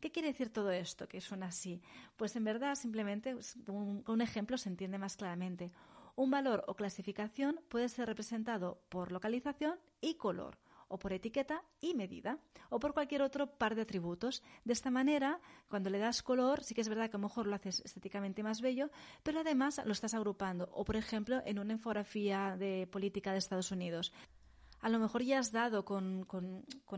¿Qué 0.00 0.10
quiere 0.10 0.28
decir 0.28 0.50
todo 0.50 0.70
esto 0.70 1.06
que 1.06 1.20
suena 1.20 1.46
así? 1.46 1.82
Pues 2.16 2.34
en 2.34 2.44
verdad 2.44 2.74
simplemente 2.74 3.36
con 3.66 4.02
un 4.06 4.20
ejemplo 4.22 4.56
se 4.56 4.70
entiende 4.70 4.98
más 4.98 5.16
claramente. 5.16 5.70
Un 6.16 6.30
valor 6.30 6.64
o 6.66 6.74
clasificación 6.74 7.60
puede 7.68 7.88
ser 7.88 8.06
representado 8.06 8.80
por 8.88 9.12
localización 9.12 9.78
y 10.00 10.14
color, 10.14 10.58
o 10.88 10.98
por 10.98 11.12
etiqueta 11.12 11.62
y 11.80 11.94
medida, 11.94 12.38
o 12.68 12.80
por 12.80 12.94
cualquier 12.94 13.22
otro 13.22 13.46
par 13.58 13.74
de 13.74 13.82
atributos. 13.82 14.42
De 14.64 14.72
esta 14.72 14.90
manera, 14.90 15.38
cuando 15.68 15.88
le 15.88 15.98
das 15.98 16.22
color, 16.22 16.64
sí 16.64 16.74
que 16.74 16.80
es 16.80 16.88
verdad 16.88 17.10
que 17.10 17.16
a 17.16 17.20
lo 17.20 17.28
mejor 17.28 17.46
lo 17.46 17.54
haces 17.54 17.80
estéticamente 17.84 18.42
más 18.42 18.60
bello, 18.60 18.90
pero 19.22 19.40
además 19.40 19.80
lo 19.84 19.92
estás 19.92 20.14
agrupando. 20.14 20.68
O, 20.72 20.84
por 20.84 20.96
ejemplo, 20.96 21.42
en 21.44 21.58
una 21.58 21.74
infografía 21.74 22.56
de 22.58 22.88
política 22.90 23.32
de 23.32 23.38
Estados 23.38 23.70
Unidos 23.70 24.12
a 24.80 24.88
lo 24.88 24.98
mejor 24.98 25.22
ya 25.22 25.38
has 25.38 25.52
dado 25.52 25.84
con, 25.84 26.26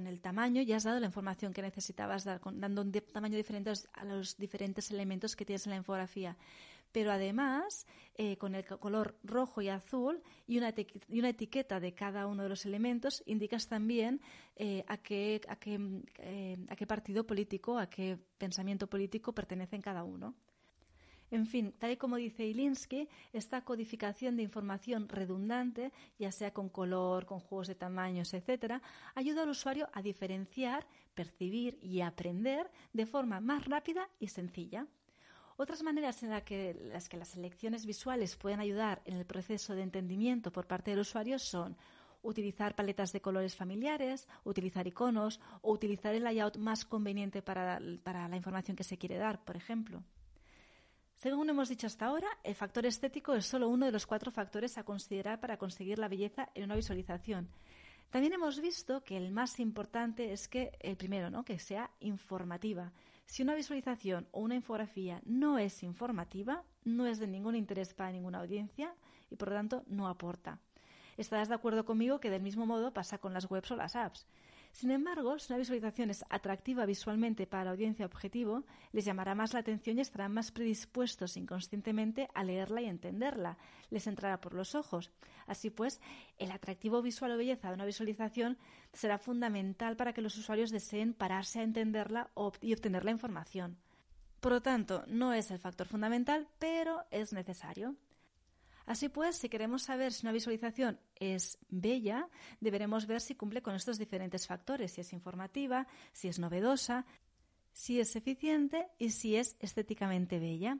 el 0.06 0.20
tamaño, 0.20 0.62
ya 0.62 0.76
has 0.76 0.84
dado 0.84 1.00
la 1.00 1.06
información 1.06 1.52
que 1.52 1.62
necesitabas 1.62 2.24
dar, 2.24 2.40
dando 2.54 2.82
un 2.82 2.92
tamaño 2.92 3.36
diferente 3.36 3.72
a 3.92 4.04
los 4.04 4.36
diferentes 4.36 4.90
elementos 4.90 5.36
que 5.36 5.44
tienes 5.44 5.66
en 5.66 5.70
la 5.70 5.76
infografía 5.76 6.36
pero 6.92 7.10
además 7.10 7.86
eh, 8.14 8.36
con 8.36 8.54
el 8.54 8.64
color 8.64 9.16
rojo 9.24 9.62
y 9.62 9.70
azul 9.70 10.22
y 10.46 10.58
una, 10.58 10.72
y 11.08 11.18
una, 11.18 11.30
etiqueta 11.30 11.80
de 11.80 11.94
cada 11.94 12.26
uno 12.26 12.42
de 12.42 12.50
los 12.50 12.66
elementos 12.66 13.22
indicas 13.26 13.66
también 13.66 14.20
eh, 14.56 14.84
a, 14.86 14.98
qué, 14.98 15.40
a, 15.48 15.56
qué, 15.56 15.80
eh, 16.18 16.58
a 16.68 16.76
qué 16.76 16.86
partido 16.86 17.26
político, 17.26 17.78
a 17.78 17.88
qué 17.88 18.18
pensamiento 18.36 18.86
político 18.86 19.32
pertenecen 19.32 19.80
cada 19.80 20.04
uno. 20.04 20.34
En 21.32 21.46
fin, 21.46 21.72
tal 21.78 21.92
y 21.92 21.96
como 21.96 22.16
dice 22.16 22.44
Ilinsky, 22.44 23.08
esta 23.32 23.64
codificación 23.64 24.36
de 24.36 24.42
información 24.42 25.08
redundante, 25.08 25.90
ya 26.18 26.30
sea 26.30 26.52
con 26.52 26.68
color, 26.68 27.24
con 27.24 27.40
juegos 27.40 27.68
de 27.68 27.74
tamaños, 27.74 28.34
etc., 28.34 28.82
ayuda 29.14 29.42
al 29.42 29.48
usuario 29.48 29.88
a 29.94 30.02
diferenciar, 30.02 30.86
percibir 31.14 31.78
y 31.80 32.02
aprender 32.02 32.70
de 32.92 33.06
forma 33.06 33.40
más 33.40 33.64
rápida 33.64 34.10
y 34.20 34.28
sencilla. 34.28 34.86
Otras 35.56 35.82
maneras 35.82 36.22
en 36.22 36.28
las 36.28 36.42
que, 36.42 36.74
las 36.74 37.08
que 37.08 37.16
las 37.16 37.34
elecciones 37.34 37.86
visuales 37.86 38.36
pueden 38.36 38.60
ayudar 38.60 39.00
en 39.06 39.16
el 39.16 39.24
proceso 39.24 39.74
de 39.74 39.84
entendimiento 39.84 40.52
por 40.52 40.66
parte 40.66 40.90
del 40.90 41.00
usuario 41.00 41.38
son 41.38 41.78
utilizar 42.20 42.74
paletas 42.74 43.10
de 43.10 43.22
colores 43.22 43.56
familiares, 43.56 44.28
utilizar 44.44 44.86
iconos 44.86 45.40
o 45.62 45.72
utilizar 45.72 46.14
el 46.14 46.24
layout 46.24 46.58
más 46.58 46.84
conveniente 46.84 47.40
para, 47.40 47.80
la 47.80 48.36
información 48.36 48.76
que 48.76 48.84
se 48.84 48.98
quiere 48.98 49.16
dar, 49.16 49.42
por 49.42 49.56
ejemplo. 49.56 50.02
Según 51.22 51.48
hemos 51.48 51.68
dicho 51.68 51.86
hasta 51.86 52.06
ahora, 52.06 52.26
el 52.42 52.56
factor 52.56 52.84
estético 52.84 53.32
es 53.34 53.46
solo 53.46 53.68
uno 53.68 53.86
de 53.86 53.92
los 53.92 54.08
cuatro 54.08 54.32
factores 54.32 54.76
a 54.76 54.82
considerar 54.82 55.38
para 55.38 55.56
conseguir 55.56 56.00
la 56.00 56.08
belleza 56.08 56.48
en 56.56 56.64
una 56.64 56.74
visualización. 56.74 57.48
También 58.10 58.32
hemos 58.32 58.60
visto 58.60 59.04
que 59.04 59.16
el 59.16 59.30
más 59.30 59.60
importante 59.60 60.32
es 60.32 60.48
que, 60.48 60.76
el 60.80 60.96
primero, 60.96 61.30
¿no? 61.30 61.44
que 61.44 61.60
sea 61.60 61.92
informativa. 62.00 62.90
Si 63.24 63.44
una 63.44 63.54
visualización 63.54 64.26
o 64.32 64.40
una 64.40 64.56
infografía 64.56 65.22
no 65.24 65.60
es 65.60 65.84
informativa, 65.84 66.64
no 66.82 67.06
es 67.06 67.20
de 67.20 67.28
ningún 67.28 67.54
interés 67.54 67.94
para 67.94 68.10
ninguna 68.10 68.40
audiencia 68.40 68.92
y 69.30 69.36
por 69.36 69.50
lo 69.50 69.54
tanto 69.54 69.84
no 69.86 70.08
aporta. 70.08 70.58
Estarás 71.16 71.48
de 71.48 71.54
acuerdo 71.54 71.84
conmigo 71.84 72.18
que 72.18 72.30
del 72.30 72.42
mismo 72.42 72.66
modo 72.66 72.92
pasa 72.92 73.18
con 73.18 73.32
las 73.32 73.48
webs 73.48 73.70
o 73.70 73.76
las 73.76 73.94
apps. 73.94 74.26
Sin 74.72 74.90
embargo, 74.90 75.38
si 75.38 75.52
una 75.52 75.58
visualización 75.58 76.10
es 76.10 76.24
atractiva 76.30 76.86
visualmente 76.86 77.46
para 77.46 77.64
la 77.64 77.70
audiencia 77.72 78.06
objetivo, 78.06 78.64
les 78.92 79.04
llamará 79.04 79.34
más 79.34 79.52
la 79.52 79.60
atención 79.60 79.98
y 79.98 80.00
estarán 80.00 80.32
más 80.32 80.50
predispuestos 80.50 81.36
inconscientemente 81.36 82.28
a 82.34 82.42
leerla 82.42 82.80
y 82.80 82.86
entenderla. 82.86 83.58
Les 83.90 84.06
entrará 84.06 84.40
por 84.40 84.54
los 84.54 84.74
ojos. 84.74 85.10
Así 85.46 85.68
pues, 85.68 86.00
el 86.38 86.50
atractivo 86.50 87.02
visual 87.02 87.32
o 87.32 87.36
belleza 87.36 87.68
de 87.68 87.74
una 87.74 87.84
visualización 87.84 88.56
será 88.94 89.18
fundamental 89.18 89.96
para 89.96 90.14
que 90.14 90.22
los 90.22 90.38
usuarios 90.38 90.70
deseen 90.70 91.12
pararse 91.12 91.60
a 91.60 91.64
entenderla 91.64 92.30
y 92.62 92.72
obtener 92.72 93.04
la 93.04 93.10
información. 93.10 93.76
Por 94.40 94.52
lo 94.52 94.62
tanto, 94.62 95.04
no 95.06 95.34
es 95.34 95.50
el 95.50 95.58
factor 95.58 95.86
fundamental, 95.86 96.48
pero 96.58 97.04
es 97.10 97.32
necesario. 97.34 97.94
Así 98.86 99.08
pues, 99.08 99.36
si 99.36 99.48
queremos 99.48 99.82
saber 99.82 100.12
si 100.12 100.26
una 100.26 100.32
visualización 100.32 100.98
es 101.16 101.58
bella, 101.68 102.28
deberemos 102.60 103.06
ver 103.06 103.20
si 103.20 103.34
cumple 103.34 103.62
con 103.62 103.74
estos 103.74 103.98
diferentes 103.98 104.46
factores, 104.46 104.92
si 104.92 105.00
es 105.00 105.12
informativa, 105.12 105.86
si 106.12 106.28
es 106.28 106.38
novedosa, 106.38 107.06
si 107.72 108.00
es 108.00 108.16
eficiente 108.16 108.88
y 108.98 109.10
si 109.10 109.36
es 109.36 109.56
estéticamente 109.60 110.38
bella. 110.38 110.78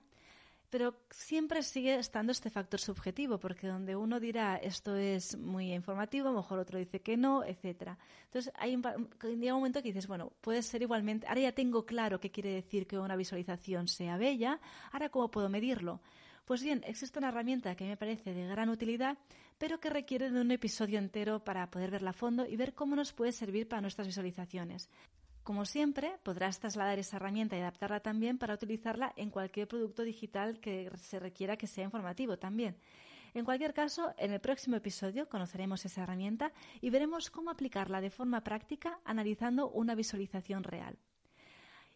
Pero 0.73 0.97
siempre 1.11 1.63
sigue 1.63 1.97
estando 1.97 2.33
este 2.33 2.49
factor 2.49 2.81
subjetivo, 2.81 3.37
porque 3.39 3.67
donde 3.67 3.95
uno 3.95 4.19
dirá 4.19 4.57
esto 4.57 4.97
es 4.97 5.37
muy 5.37 5.71
informativo, 5.71 6.29
a 6.29 6.33
lo 6.33 6.39
mejor 6.39 6.61
otro 6.61 6.79
dice 6.79 7.03
que 7.03 7.19
no, 7.19 7.45
etcétera. 7.45 7.99
Entonces 8.25 8.51
hay 8.57 8.75
un, 8.75 8.83
un 8.87 9.51
momento 9.51 9.83
que 9.83 9.89
dices, 9.89 10.07
bueno, 10.07 10.33
puede 10.41 10.63
ser 10.63 10.81
igualmente, 10.81 11.27
ahora 11.27 11.43
ya 11.43 11.53
tengo 11.53 11.85
claro 11.85 12.19
qué 12.21 12.31
quiere 12.31 12.55
decir 12.55 12.87
que 12.87 12.99
una 12.99 13.17
visualización 13.17 13.87
sea 13.87 14.17
bella, 14.17 14.61
ahora 14.93 15.11
cómo 15.11 15.31
puedo 15.31 15.51
medirlo. 15.51 16.01
Pues 16.47 16.63
bien, 16.63 16.83
existe 16.87 17.19
una 17.19 17.29
herramienta 17.29 17.77
que 17.77 17.85
me 17.85 17.99
parece 17.99 18.33
de 18.33 18.47
gran 18.47 18.71
utilidad, 18.71 19.19
pero 19.59 19.79
que 19.79 19.91
requiere 19.91 20.31
de 20.31 20.41
un 20.41 20.51
episodio 20.53 20.99
entero 20.99 21.45
para 21.45 21.71
poder 21.71 21.91
verla 21.91 22.11
a 22.11 22.15
fondo 22.15 22.47
y 22.47 22.57
ver 22.57 22.73
cómo 22.73 22.97
nos 22.97 23.13
puede 23.13 23.33
servir 23.33 23.69
para 23.69 23.83
nuestras 23.83 24.07
visualizaciones. 24.07 24.89
Como 25.43 25.65
siempre, 25.65 26.19
podrás 26.23 26.61
trasladar 26.61 27.01
esa 27.01 27.17
herramienta 27.17 27.57
y 27.57 27.61
adaptarla 27.61 27.99
también 27.99 28.39
para 28.39 28.55
utilizarla 28.55 29.13
en 29.17 29.31
cualquier 29.31 29.67
producto 29.67 30.03
digital 30.05 30.61
que 30.61 30.89
se 30.97 31.19
requiera 31.19 31.57
que 31.57 31.67
sea 31.67 31.85
informativo 31.85 32.39
también. 32.39 32.77
En 33.35 33.45
cualquier 33.45 33.75
caso, 33.75 34.15
en 34.19 34.33
el 34.33 34.41
próximo 34.41 34.77
episodio 34.77 35.29
conoceremos 35.29 35.85
esa 35.85 36.05
herramienta 36.05 36.53
y 36.81 36.91
veremos 36.91 37.29
cómo 37.31 37.51
aplicarla 37.51 38.01
de 38.01 38.11
forma 38.11 38.45
práctica 38.45 39.01
analizando 39.05 39.69
una 39.71 39.97
visualización 39.97 40.63
real. 40.63 40.97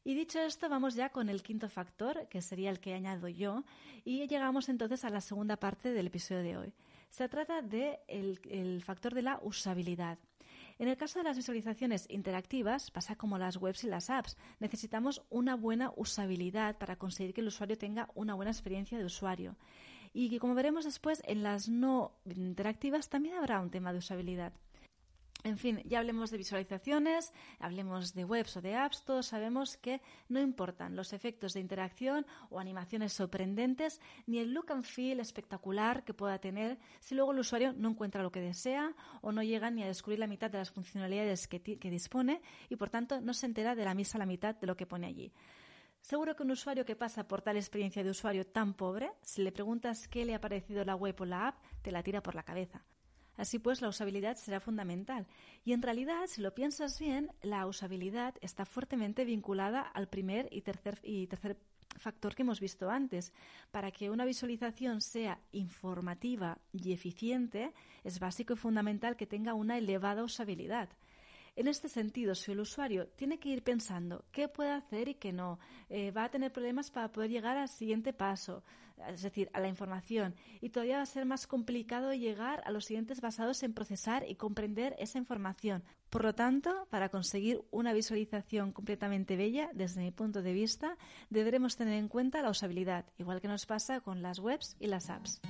Y 0.02 0.14
dicho 0.14 0.40
esto, 0.40 0.68
vamos 0.68 0.94
ya 0.94 1.10
con 1.10 1.28
el 1.28 1.42
quinto 1.42 1.68
factor, 1.68 2.26
que 2.28 2.42
sería 2.42 2.70
el 2.70 2.80
que 2.80 2.94
añado 2.94 3.28
yo, 3.28 3.64
y 4.04 4.26
llegamos 4.26 4.68
entonces 4.68 5.04
a 5.04 5.10
la 5.10 5.20
segunda 5.20 5.56
parte 5.56 5.92
del 5.92 6.08
episodio 6.08 6.42
de 6.42 6.56
hoy. 6.56 6.72
Se 7.10 7.28
trata 7.28 7.62
del 7.62 7.98
de 8.08 8.40
el 8.48 8.82
factor 8.82 9.14
de 9.14 9.22
la 9.22 9.38
usabilidad. 9.42 10.18
En 10.78 10.88
el 10.88 10.96
caso 10.96 11.18
de 11.18 11.24
las 11.24 11.36
visualizaciones 11.36 12.06
interactivas, 12.10 12.90
pasa 12.90 13.16
como 13.16 13.38
las 13.38 13.56
webs 13.56 13.84
y 13.84 13.86
las 13.86 14.10
apps. 14.10 14.36
Necesitamos 14.60 15.22
una 15.30 15.56
buena 15.56 15.90
usabilidad 15.96 16.76
para 16.76 16.96
conseguir 16.96 17.32
que 17.32 17.40
el 17.40 17.46
usuario 17.46 17.78
tenga 17.78 18.10
una 18.14 18.34
buena 18.34 18.50
experiencia 18.50 18.98
de 18.98 19.04
usuario. 19.04 19.56
Y 20.12 20.38
como 20.38 20.54
veremos 20.54 20.84
después, 20.84 21.22
en 21.26 21.42
las 21.42 21.68
no 21.68 22.12
interactivas 22.24 23.08
también 23.08 23.36
habrá 23.36 23.60
un 23.60 23.70
tema 23.70 23.92
de 23.92 23.98
usabilidad. 23.98 24.52
En 25.44 25.58
fin, 25.58 25.80
ya 25.84 26.00
hablemos 26.00 26.30
de 26.30 26.38
visualizaciones, 26.38 27.32
hablemos 27.60 28.14
de 28.14 28.24
webs 28.24 28.56
o 28.56 28.60
de 28.60 28.74
apps, 28.74 29.04
todos 29.04 29.26
sabemos 29.26 29.76
que 29.76 30.00
no 30.28 30.40
importan 30.40 30.96
los 30.96 31.12
efectos 31.12 31.52
de 31.52 31.60
interacción 31.60 32.26
o 32.50 32.58
animaciones 32.58 33.12
sorprendentes, 33.12 34.00
ni 34.26 34.38
el 34.38 34.52
look 34.52 34.72
and 34.72 34.84
feel 34.84 35.20
espectacular 35.20 36.04
que 36.04 36.14
pueda 36.14 36.40
tener 36.40 36.78
si 37.00 37.14
luego 37.14 37.32
el 37.32 37.38
usuario 37.38 37.72
no 37.74 37.90
encuentra 37.90 38.22
lo 38.22 38.32
que 38.32 38.40
desea 38.40 38.94
o 39.20 39.30
no 39.30 39.42
llega 39.42 39.70
ni 39.70 39.84
a 39.84 39.86
descubrir 39.86 40.18
la 40.18 40.26
mitad 40.26 40.50
de 40.50 40.58
las 40.58 40.70
funcionalidades 40.70 41.46
que, 41.46 41.60
dispone 41.90 42.40
y 42.68 42.76
por 42.76 42.90
tanto 42.90 43.20
no 43.20 43.32
se 43.32 43.46
entera 43.46 43.76
de 43.76 43.84
la 43.84 43.94
misa 43.94 44.18
la 44.18 44.26
mitad 44.26 44.56
de 44.56 44.66
lo 44.66 44.76
que 44.76 44.86
pone 44.86 45.06
allí. 45.06 45.32
Seguro 46.00 46.34
que 46.34 46.42
un 46.42 46.50
usuario 46.50 46.84
que 46.84 46.96
pasa 46.96 47.28
por 47.28 47.42
tal 47.42 47.56
experiencia 47.56 48.02
de 48.02 48.10
usuario 48.10 48.46
tan 48.46 48.74
pobre, 48.74 49.12
si 49.22 49.42
le 49.42 49.52
preguntas 49.52 50.08
qué 50.08 50.24
le 50.24 50.34
ha 50.34 50.40
parecido 50.40 50.84
la 50.84 50.96
web 50.96 51.14
o 51.20 51.24
la 51.24 51.48
app, 51.48 51.62
te 51.82 51.92
la 51.92 52.02
tira 52.02 52.22
por 52.22 52.34
la 52.34 52.42
cabeza. 52.42 52.84
Así 53.36 53.58
pues, 53.58 53.82
la 53.82 53.88
usabilidad 53.88 54.36
será 54.36 54.60
fundamental. 54.60 55.26
Y 55.64 55.72
en 55.72 55.82
realidad, 55.82 56.26
si 56.26 56.40
lo 56.40 56.54
piensas 56.54 56.98
bien, 56.98 57.30
la 57.42 57.66
usabilidad 57.66 58.34
está 58.40 58.64
fuertemente 58.64 59.24
vinculada 59.24 59.80
al 59.80 60.08
primer 60.08 60.48
y 60.50 60.62
tercer, 60.62 61.00
y 61.02 61.26
tercer 61.26 61.56
factor 61.98 62.34
que 62.34 62.42
hemos 62.42 62.60
visto 62.60 62.90
antes. 62.90 63.32
Para 63.70 63.90
que 63.90 64.10
una 64.10 64.24
visualización 64.24 65.00
sea 65.00 65.40
informativa 65.52 66.58
y 66.72 66.92
eficiente, 66.92 67.72
es 68.04 68.18
básico 68.18 68.54
y 68.54 68.56
fundamental 68.56 69.16
que 69.16 69.26
tenga 69.26 69.54
una 69.54 69.78
elevada 69.78 70.22
usabilidad. 70.22 70.88
En 71.56 71.68
este 71.68 71.88
sentido, 71.88 72.34
si 72.34 72.52
el 72.52 72.60
usuario 72.60 73.08
tiene 73.08 73.38
que 73.38 73.48
ir 73.48 73.62
pensando 73.62 74.26
qué 74.30 74.46
puede 74.46 74.72
hacer 74.72 75.08
y 75.08 75.14
qué 75.14 75.32
no, 75.32 75.58
eh, 75.88 76.10
va 76.10 76.24
a 76.24 76.30
tener 76.30 76.52
problemas 76.52 76.90
para 76.90 77.10
poder 77.10 77.30
llegar 77.30 77.56
al 77.56 77.70
siguiente 77.70 78.12
paso, 78.12 78.62
es 79.08 79.22
decir, 79.22 79.48
a 79.54 79.60
la 79.60 79.68
información, 79.68 80.34
y 80.60 80.68
todavía 80.68 80.98
va 80.98 81.02
a 81.02 81.06
ser 81.06 81.24
más 81.24 81.46
complicado 81.46 82.12
llegar 82.12 82.62
a 82.66 82.70
los 82.70 82.84
siguientes 82.84 83.22
basados 83.22 83.62
en 83.62 83.72
procesar 83.72 84.28
y 84.28 84.34
comprender 84.34 84.94
esa 84.98 85.16
información. 85.16 85.82
Por 86.10 86.24
lo 86.24 86.34
tanto, 86.34 86.86
para 86.90 87.08
conseguir 87.08 87.62
una 87.70 87.94
visualización 87.94 88.72
completamente 88.72 89.36
bella, 89.36 89.70
desde 89.72 90.02
mi 90.02 90.10
punto 90.10 90.42
de 90.42 90.52
vista, 90.52 90.98
deberemos 91.30 91.76
tener 91.76 91.94
en 91.94 92.08
cuenta 92.08 92.42
la 92.42 92.50
usabilidad, 92.50 93.06
igual 93.16 93.40
que 93.40 93.48
nos 93.48 93.64
pasa 93.64 94.00
con 94.00 94.20
las 94.20 94.40
webs 94.40 94.76
y 94.78 94.88
las 94.88 95.08
apps. 95.08 95.40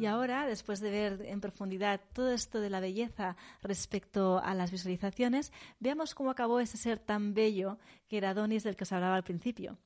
Y 0.00 0.06
ahora, 0.06 0.46
después 0.46 0.80
de 0.80 0.90
ver 0.90 1.26
en 1.26 1.42
profundidad 1.42 2.00
todo 2.14 2.32
esto 2.32 2.58
de 2.58 2.70
la 2.70 2.80
belleza 2.80 3.36
respecto 3.60 4.38
a 4.42 4.54
las 4.54 4.70
visualizaciones, 4.70 5.52
veamos 5.78 6.14
cómo 6.14 6.30
acabó 6.30 6.58
ese 6.58 6.78
ser 6.78 6.98
tan 6.98 7.34
bello 7.34 7.78
que 8.08 8.16
era 8.16 8.30
Adonis 8.30 8.62
del 8.62 8.76
que 8.76 8.84
os 8.84 8.92
hablaba 8.92 9.16
al 9.16 9.24
principio. 9.24 9.76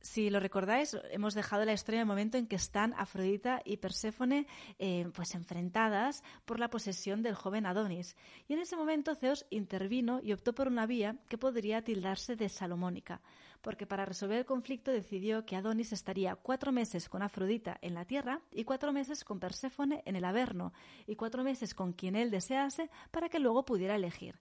Si 0.00 0.30
lo 0.30 0.38
recordáis, 0.38 0.96
hemos 1.10 1.34
dejado 1.34 1.64
la 1.64 1.72
historia 1.72 1.98
en 1.98 2.02
el 2.02 2.06
momento 2.06 2.38
en 2.38 2.46
que 2.46 2.54
están 2.54 2.94
Afrodita 2.96 3.60
y 3.64 3.78
Perséfone 3.78 4.46
eh, 4.78 5.10
pues 5.12 5.34
enfrentadas 5.34 6.22
por 6.44 6.60
la 6.60 6.70
posesión 6.70 7.24
del 7.24 7.34
joven 7.34 7.66
Adonis. 7.66 8.16
Y 8.46 8.52
en 8.52 8.60
ese 8.60 8.76
momento 8.76 9.16
Zeus 9.16 9.44
intervino 9.50 10.20
y 10.22 10.34
optó 10.34 10.54
por 10.54 10.68
una 10.68 10.86
vía 10.86 11.16
que 11.28 11.36
podría 11.36 11.82
tildarse 11.82 12.36
de 12.36 12.48
salomónica, 12.48 13.20
porque 13.60 13.86
para 13.86 14.04
resolver 14.04 14.38
el 14.38 14.44
conflicto 14.44 14.90
decidió 14.90 15.44
que 15.44 15.56
Adonis 15.56 15.92
estaría 15.92 16.36
cuatro 16.36 16.72
meses 16.72 17.08
con 17.08 17.22
Afrodita 17.22 17.78
en 17.82 17.94
la 17.94 18.04
tierra 18.04 18.40
y 18.52 18.64
cuatro 18.64 18.92
meses 18.92 19.24
con 19.24 19.40
Perséfone 19.40 20.02
en 20.06 20.16
el 20.16 20.24
Averno, 20.24 20.72
y 21.06 21.16
cuatro 21.16 21.44
meses 21.44 21.74
con 21.74 21.92
quien 21.92 22.16
él 22.16 22.30
desease 22.30 22.90
para 23.10 23.28
que 23.28 23.38
luego 23.38 23.64
pudiera 23.64 23.96
elegir. 23.96 24.38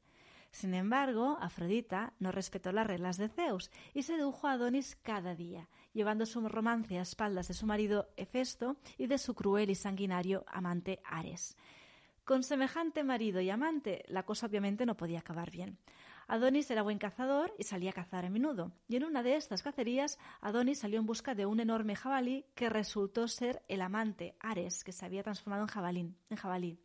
Sin 0.52 0.74
embargo, 0.74 1.38
Afrodita 1.42 2.14
no 2.20 2.32
respetó 2.32 2.72
las 2.72 2.88
reglas 2.88 3.18
de 3.18 3.30
Zeus 3.30 3.70
y 3.94 4.04
sedujo 4.04 4.48
a 4.48 4.54
Adonis 4.54 4.96
cada 4.96 5.36
día, 5.36 5.70
llevando 5.94 6.26
su 6.26 6.48
romance 6.48 6.98
a 6.98 7.02
espaldas 7.02 7.48
de 7.48 7.54
su 7.54 7.66
marido 7.66 8.10
Hefesto 8.18 8.78
y 8.98 9.08
de 9.08 9.18
su 9.18 9.36
cruel 9.36 9.70
y 9.70 9.76
sanguinario 9.76 10.46
amante 10.48 11.00
Ares. 11.04 11.58
Con 12.24 12.44
semejante 12.44 13.04
marido 13.04 13.40
y 13.40 13.50
amante, 13.50 14.04
la 14.08 14.24
cosa 14.24 14.48
obviamente 14.48 14.86
no 14.86 14.98
podía 14.98 15.20
acabar 15.20 15.50
bien. 15.50 15.78
Adonis 16.28 16.70
era 16.72 16.82
buen 16.82 16.98
cazador 16.98 17.54
y 17.58 17.64
salía 17.64 17.92
a 17.92 17.94
cazar 17.94 18.26
a 18.26 18.30
menudo, 18.30 18.72
y 18.88 18.98
en 18.98 19.06
una 19.06 19.24
de 19.24 19.36
estas 19.36 19.64
cacerías 19.64 20.20
Adonis 20.42 20.80
salió 20.80 21.00
en 21.00 21.06
busca 21.06 21.36
de 21.36 21.46
un 21.46 21.60
enorme 21.60 21.96
jabalí 21.96 22.46
que 22.56 22.70
resultó 22.70 23.28
ser 23.28 23.64
el 23.68 23.82
amante 23.82 24.36
Ares, 24.40 24.84
que 24.84 24.92
se 24.92 25.06
había 25.06 25.24
transformado 25.24 25.68
en, 25.90 26.16
en 26.30 26.38
jabalí 26.38 26.80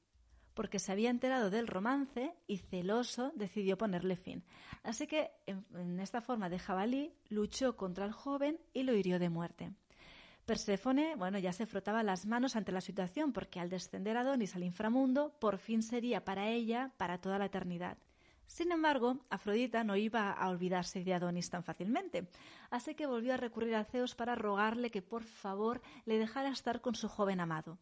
porque 0.54 0.78
se 0.78 0.92
había 0.92 1.10
enterado 1.10 1.50
del 1.50 1.66
romance 1.66 2.34
y 2.46 2.58
celoso 2.58 3.32
decidió 3.34 3.78
ponerle 3.78 4.16
fin. 4.16 4.44
Así 4.82 5.06
que, 5.06 5.30
en, 5.46 5.98
esta 6.00 6.20
forma 6.20 6.48
de 6.48 6.58
jabalí, 6.58 7.14
luchó 7.28 7.76
contra 7.76 8.04
el 8.04 8.12
joven 8.12 8.58
y 8.72 8.82
lo 8.82 8.94
hirió 8.94 9.18
de 9.18 9.30
muerte. 9.30 9.72
Perséfone, 10.44 11.14
bueno, 11.14 11.38
ya 11.38 11.52
se 11.52 11.66
frotaba 11.66 12.02
las 12.02 12.26
manos 12.26 12.56
ante 12.56 12.72
la 12.72 12.80
situación 12.80 13.32
porque 13.32 13.60
al 13.60 13.70
descender 13.70 14.16
Adonis 14.16 14.56
al 14.56 14.64
inframundo, 14.64 15.32
por 15.38 15.58
fin 15.58 15.82
sería 15.82 16.24
para 16.24 16.48
ella 16.48 16.92
para 16.96 17.18
toda 17.18 17.38
la 17.38 17.46
eternidad. 17.46 17.96
Sin 18.52 18.70
embargo, 18.70 19.16
Afrodita 19.30 19.82
no 19.82 19.96
iba 19.96 20.30
a 20.30 20.48
olvidarse 20.50 21.02
de 21.02 21.14
Adonis 21.14 21.48
tan 21.48 21.64
fácilmente, 21.64 22.28
así 22.68 22.94
que 22.94 23.06
volvió 23.06 23.32
a 23.32 23.38
recurrir 23.38 23.74
a 23.74 23.84
Zeus 23.84 24.14
para 24.14 24.34
rogarle 24.34 24.90
que 24.90 25.00
por 25.00 25.22
favor 25.22 25.80
le 26.04 26.18
dejara 26.18 26.50
estar 26.50 26.82
con 26.82 26.94
su 26.94 27.08
joven 27.08 27.40
amado. 27.40 27.78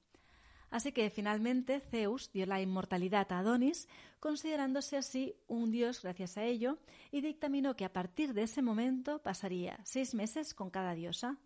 Así 0.70 0.92
que 0.92 1.11
finalmente 1.11 1.80
Zeus 1.80 2.30
dio 2.30 2.46
la 2.46 2.61
inmortalidad 2.61 3.33
a 3.33 3.40
Adonis, 3.40 3.88
considerándose 4.20 4.96
así 4.96 5.35
un 5.48 5.72
dios 5.72 6.02
gracias 6.02 6.38
a 6.38 6.44
ello, 6.44 6.78
y 7.11 7.20
dictaminó 7.20 7.74
que 7.74 7.85
a 7.85 7.92
partir 7.92 8.33
de 8.33 8.44
ese 8.44 8.62
momento 8.62 9.20
pasaría 9.20 9.80
seis 9.83 10.14
meses 10.14 10.54
con 10.54 10.70
cada 10.70 10.94
diosa. 10.94 11.37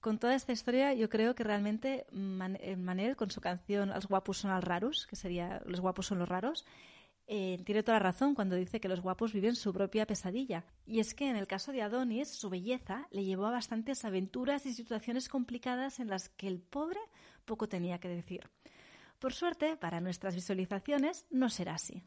con 0.00 0.18
toda 0.18 0.34
esta 0.34 0.50
historia 0.50 0.94
yo 0.94 1.08
creo 1.08 1.36
que 1.36 1.44
realmente 1.44 2.06
eh, 2.10 2.76
Manel 2.76 3.16
con 3.16 3.30
su 3.30 3.40
canción 3.40 3.90
Los 3.90 4.08
guapos 4.08 4.38
son 4.38 4.50
los 4.50 4.64
raros, 4.64 5.06
que 5.06 5.14
sería 5.14 5.62
Los 5.64 5.78
guapos 5.78 6.06
son 6.06 6.18
los 6.18 6.28
raros, 6.28 6.66
eh, 7.32 7.62
tiene 7.64 7.84
toda 7.84 7.98
la 7.98 8.02
razón 8.02 8.34
cuando 8.34 8.56
dice 8.56 8.80
que 8.80 8.88
los 8.88 9.00
guapos 9.00 9.32
viven 9.32 9.54
su 9.54 9.72
propia 9.72 10.04
pesadilla. 10.04 10.64
Y 10.84 10.98
es 10.98 11.14
que 11.14 11.30
en 11.30 11.36
el 11.36 11.46
caso 11.46 11.70
de 11.70 11.80
Adonis, 11.80 12.28
su 12.28 12.50
belleza 12.50 13.06
le 13.12 13.24
llevó 13.24 13.46
a 13.46 13.52
bastantes 13.52 14.04
aventuras 14.04 14.66
y 14.66 14.72
situaciones 14.72 15.28
complicadas 15.28 16.00
en 16.00 16.08
las 16.08 16.28
que 16.28 16.48
el 16.48 16.58
pobre 16.58 16.98
poco 17.44 17.68
tenía 17.68 18.00
que 18.00 18.08
decir. 18.08 18.50
Por 19.20 19.32
suerte, 19.32 19.76
para 19.76 20.00
nuestras 20.00 20.34
visualizaciones 20.34 21.24
no 21.30 21.50
será 21.50 21.74
así. 21.74 22.02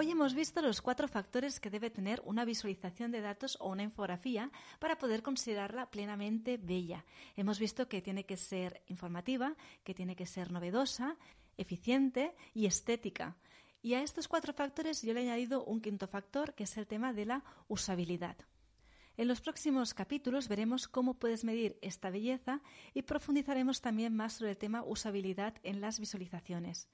Hoy 0.00 0.10
hemos 0.10 0.32
visto 0.32 0.62
los 0.62 0.80
cuatro 0.80 1.08
factores 1.08 1.60
que 1.60 1.68
debe 1.68 1.90
tener 1.90 2.22
una 2.24 2.46
visualización 2.46 3.10
de 3.10 3.20
datos 3.20 3.58
o 3.60 3.68
una 3.68 3.82
infografía 3.82 4.50
para 4.78 4.96
poder 4.96 5.22
considerarla 5.22 5.90
plenamente 5.90 6.56
bella. 6.56 7.04
Hemos 7.36 7.58
visto 7.58 7.86
que 7.86 8.00
tiene 8.00 8.24
que 8.24 8.38
ser 8.38 8.82
informativa, 8.86 9.56
que 9.84 9.92
tiene 9.92 10.16
que 10.16 10.24
ser 10.24 10.52
novedosa, 10.52 11.18
eficiente 11.58 12.34
y 12.54 12.64
estética. 12.64 13.36
Y 13.82 13.92
a 13.92 14.00
estos 14.02 14.26
cuatro 14.26 14.54
factores 14.54 15.02
yo 15.02 15.12
le 15.12 15.20
he 15.20 15.24
añadido 15.24 15.64
un 15.64 15.82
quinto 15.82 16.08
factor, 16.08 16.54
que 16.54 16.64
es 16.64 16.78
el 16.78 16.86
tema 16.86 17.12
de 17.12 17.26
la 17.26 17.44
usabilidad. 17.68 18.38
En 19.18 19.28
los 19.28 19.42
próximos 19.42 19.92
capítulos 19.92 20.48
veremos 20.48 20.88
cómo 20.88 21.12
puedes 21.12 21.44
medir 21.44 21.78
esta 21.82 22.08
belleza 22.08 22.62
y 22.94 23.02
profundizaremos 23.02 23.82
también 23.82 24.16
más 24.16 24.32
sobre 24.32 24.52
el 24.52 24.56
tema 24.56 24.82
usabilidad 24.82 25.56
en 25.62 25.82
las 25.82 26.00
visualizaciones. 26.00 26.88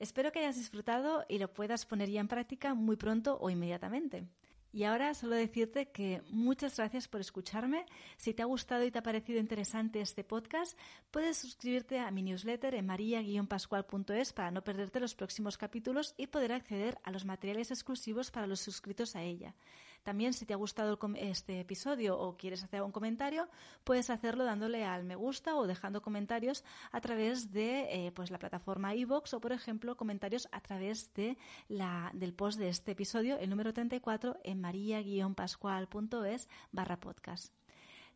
Espero 0.00 0.32
que 0.32 0.40
hayas 0.40 0.56
disfrutado 0.56 1.24
y 1.28 1.38
lo 1.38 1.52
puedas 1.52 1.84
poner 1.84 2.08
ya 2.08 2.20
en 2.20 2.28
práctica 2.28 2.74
muy 2.74 2.96
pronto 2.96 3.38
o 3.38 3.50
inmediatamente. 3.50 4.26
Y 4.72 4.84
ahora 4.84 5.14
solo 5.14 5.34
decirte 5.34 5.90
que 5.90 6.22
muchas 6.30 6.76
gracias 6.76 7.06
por 7.06 7.20
escucharme. 7.20 7.84
Si 8.16 8.32
te 8.32 8.42
ha 8.42 8.46
gustado 8.46 8.84
y 8.84 8.90
te 8.90 8.98
ha 8.98 9.02
parecido 9.02 9.40
interesante 9.40 10.00
este 10.00 10.24
podcast, 10.24 10.78
puedes 11.10 11.36
suscribirte 11.36 11.98
a 11.98 12.10
mi 12.10 12.22
newsletter 12.22 12.74
en 12.76 12.86
maria-pascual.es 12.86 14.32
para 14.32 14.50
no 14.50 14.62
perderte 14.62 15.00
los 15.00 15.14
próximos 15.14 15.58
capítulos 15.58 16.14
y 16.16 16.28
poder 16.28 16.52
acceder 16.52 16.98
a 17.02 17.10
los 17.10 17.24
materiales 17.24 17.70
exclusivos 17.70 18.30
para 18.30 18.46
los 18.46 18.60
suscritos 18.60 19.16
a 19.16 19.22
ella. 19.22 19.54
También, 20.02 20.32
si 20.32 20.46
te 20.46 20.54
ha 20.54 20.56
gustado 20.56 20.98
este 21.16 21.60
episodio 21.60 22.18
o 22.18 22.36
quieres 22.36 22.64
hacer 22.64 22.82
un 22.82 22.92
comentario, 22.92 23.48
puedes 23.84 24.10
hacerlo 24.10 24.44
dándole 24.44 24.84
al 24.84 25.04
me 25.04 25.16
gusta 25.16 25.56
o 25.56 25.66
dejando 25.66 26.02
comentarios 26.02 26.64
a 26.92 27.00
través 27.00 27.52
de 27.52 28.06
eh, 28.06 28.12
pues 28.12 28.30
la 28.30 28.38
plataforma 28.38 28.94
iVoox 28.94 29.34
o, 29.34 29.40
por 29.40 29.52
ejemplo, 29.52 29.96
comentarios 29.96 30.48
a 30.52 30.60
través 30.60 31.12
de 31.14 31.36
la, 31.68 32.10
del 32.14 32.34
post 32.34 32.58
de 32.58 32.68
este 32.68 32.92
episodio, 32.92 33.38
el 33.38 33.50
número 33.50 33.72
34, 33.72 34.38
en 34.44 34.60
maria-pascual.es 34.60 36.48
barra 36.72 36.98
podcast. 36.98 37.59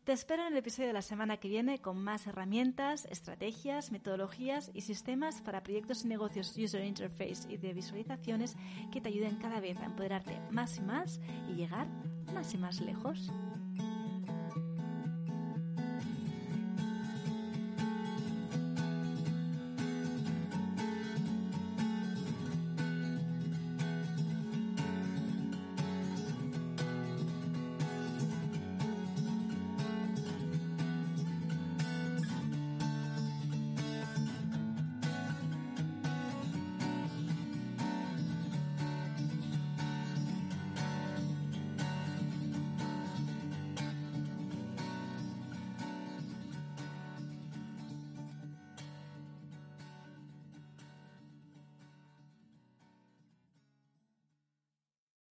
Te 0.05 0.11
espero 0.11 0.43
en 0.43 0.53
el 0.53 0.57
episodio 0.59 0.89
de 0.89 0.93
la 0.93 1.01
semana 1.01 1.37
que 1.37 1.47
viene 1.47 1.79
con 1.79 1.97
más 1.97 2.27
herramientas, 2.27 3.07
estrategias, 3.09 3.91
metodologías 3.91 4.69
y 4.75 4.81
sistemas 4.81 5.41
para 5.41 5.63
proyectos 5.63 6.05
y 6.05 6.09
negocios 6.09 6.55
User 6.55 6.85
Interface 6.85 7.51
y 7.51 7.57
de 7.57 7.73
visualizaciones 7.73 8.55
que 8.91 9.01
te 9.01 9.09
ayuden 9.09 9.37
cada 9.37 9.59
vez 9.59 9.79
a 9.79 9.85
empoderarte 9.85 10.39
más 10.51 10.77
y 10.77 10.81
más 10.81 11.19
y 11.49 11.55
llegar 11.55 11.87
más 12.35 12.53
y 12.53 12.59
más 12.59 12.81
lejos. 12.81 13.31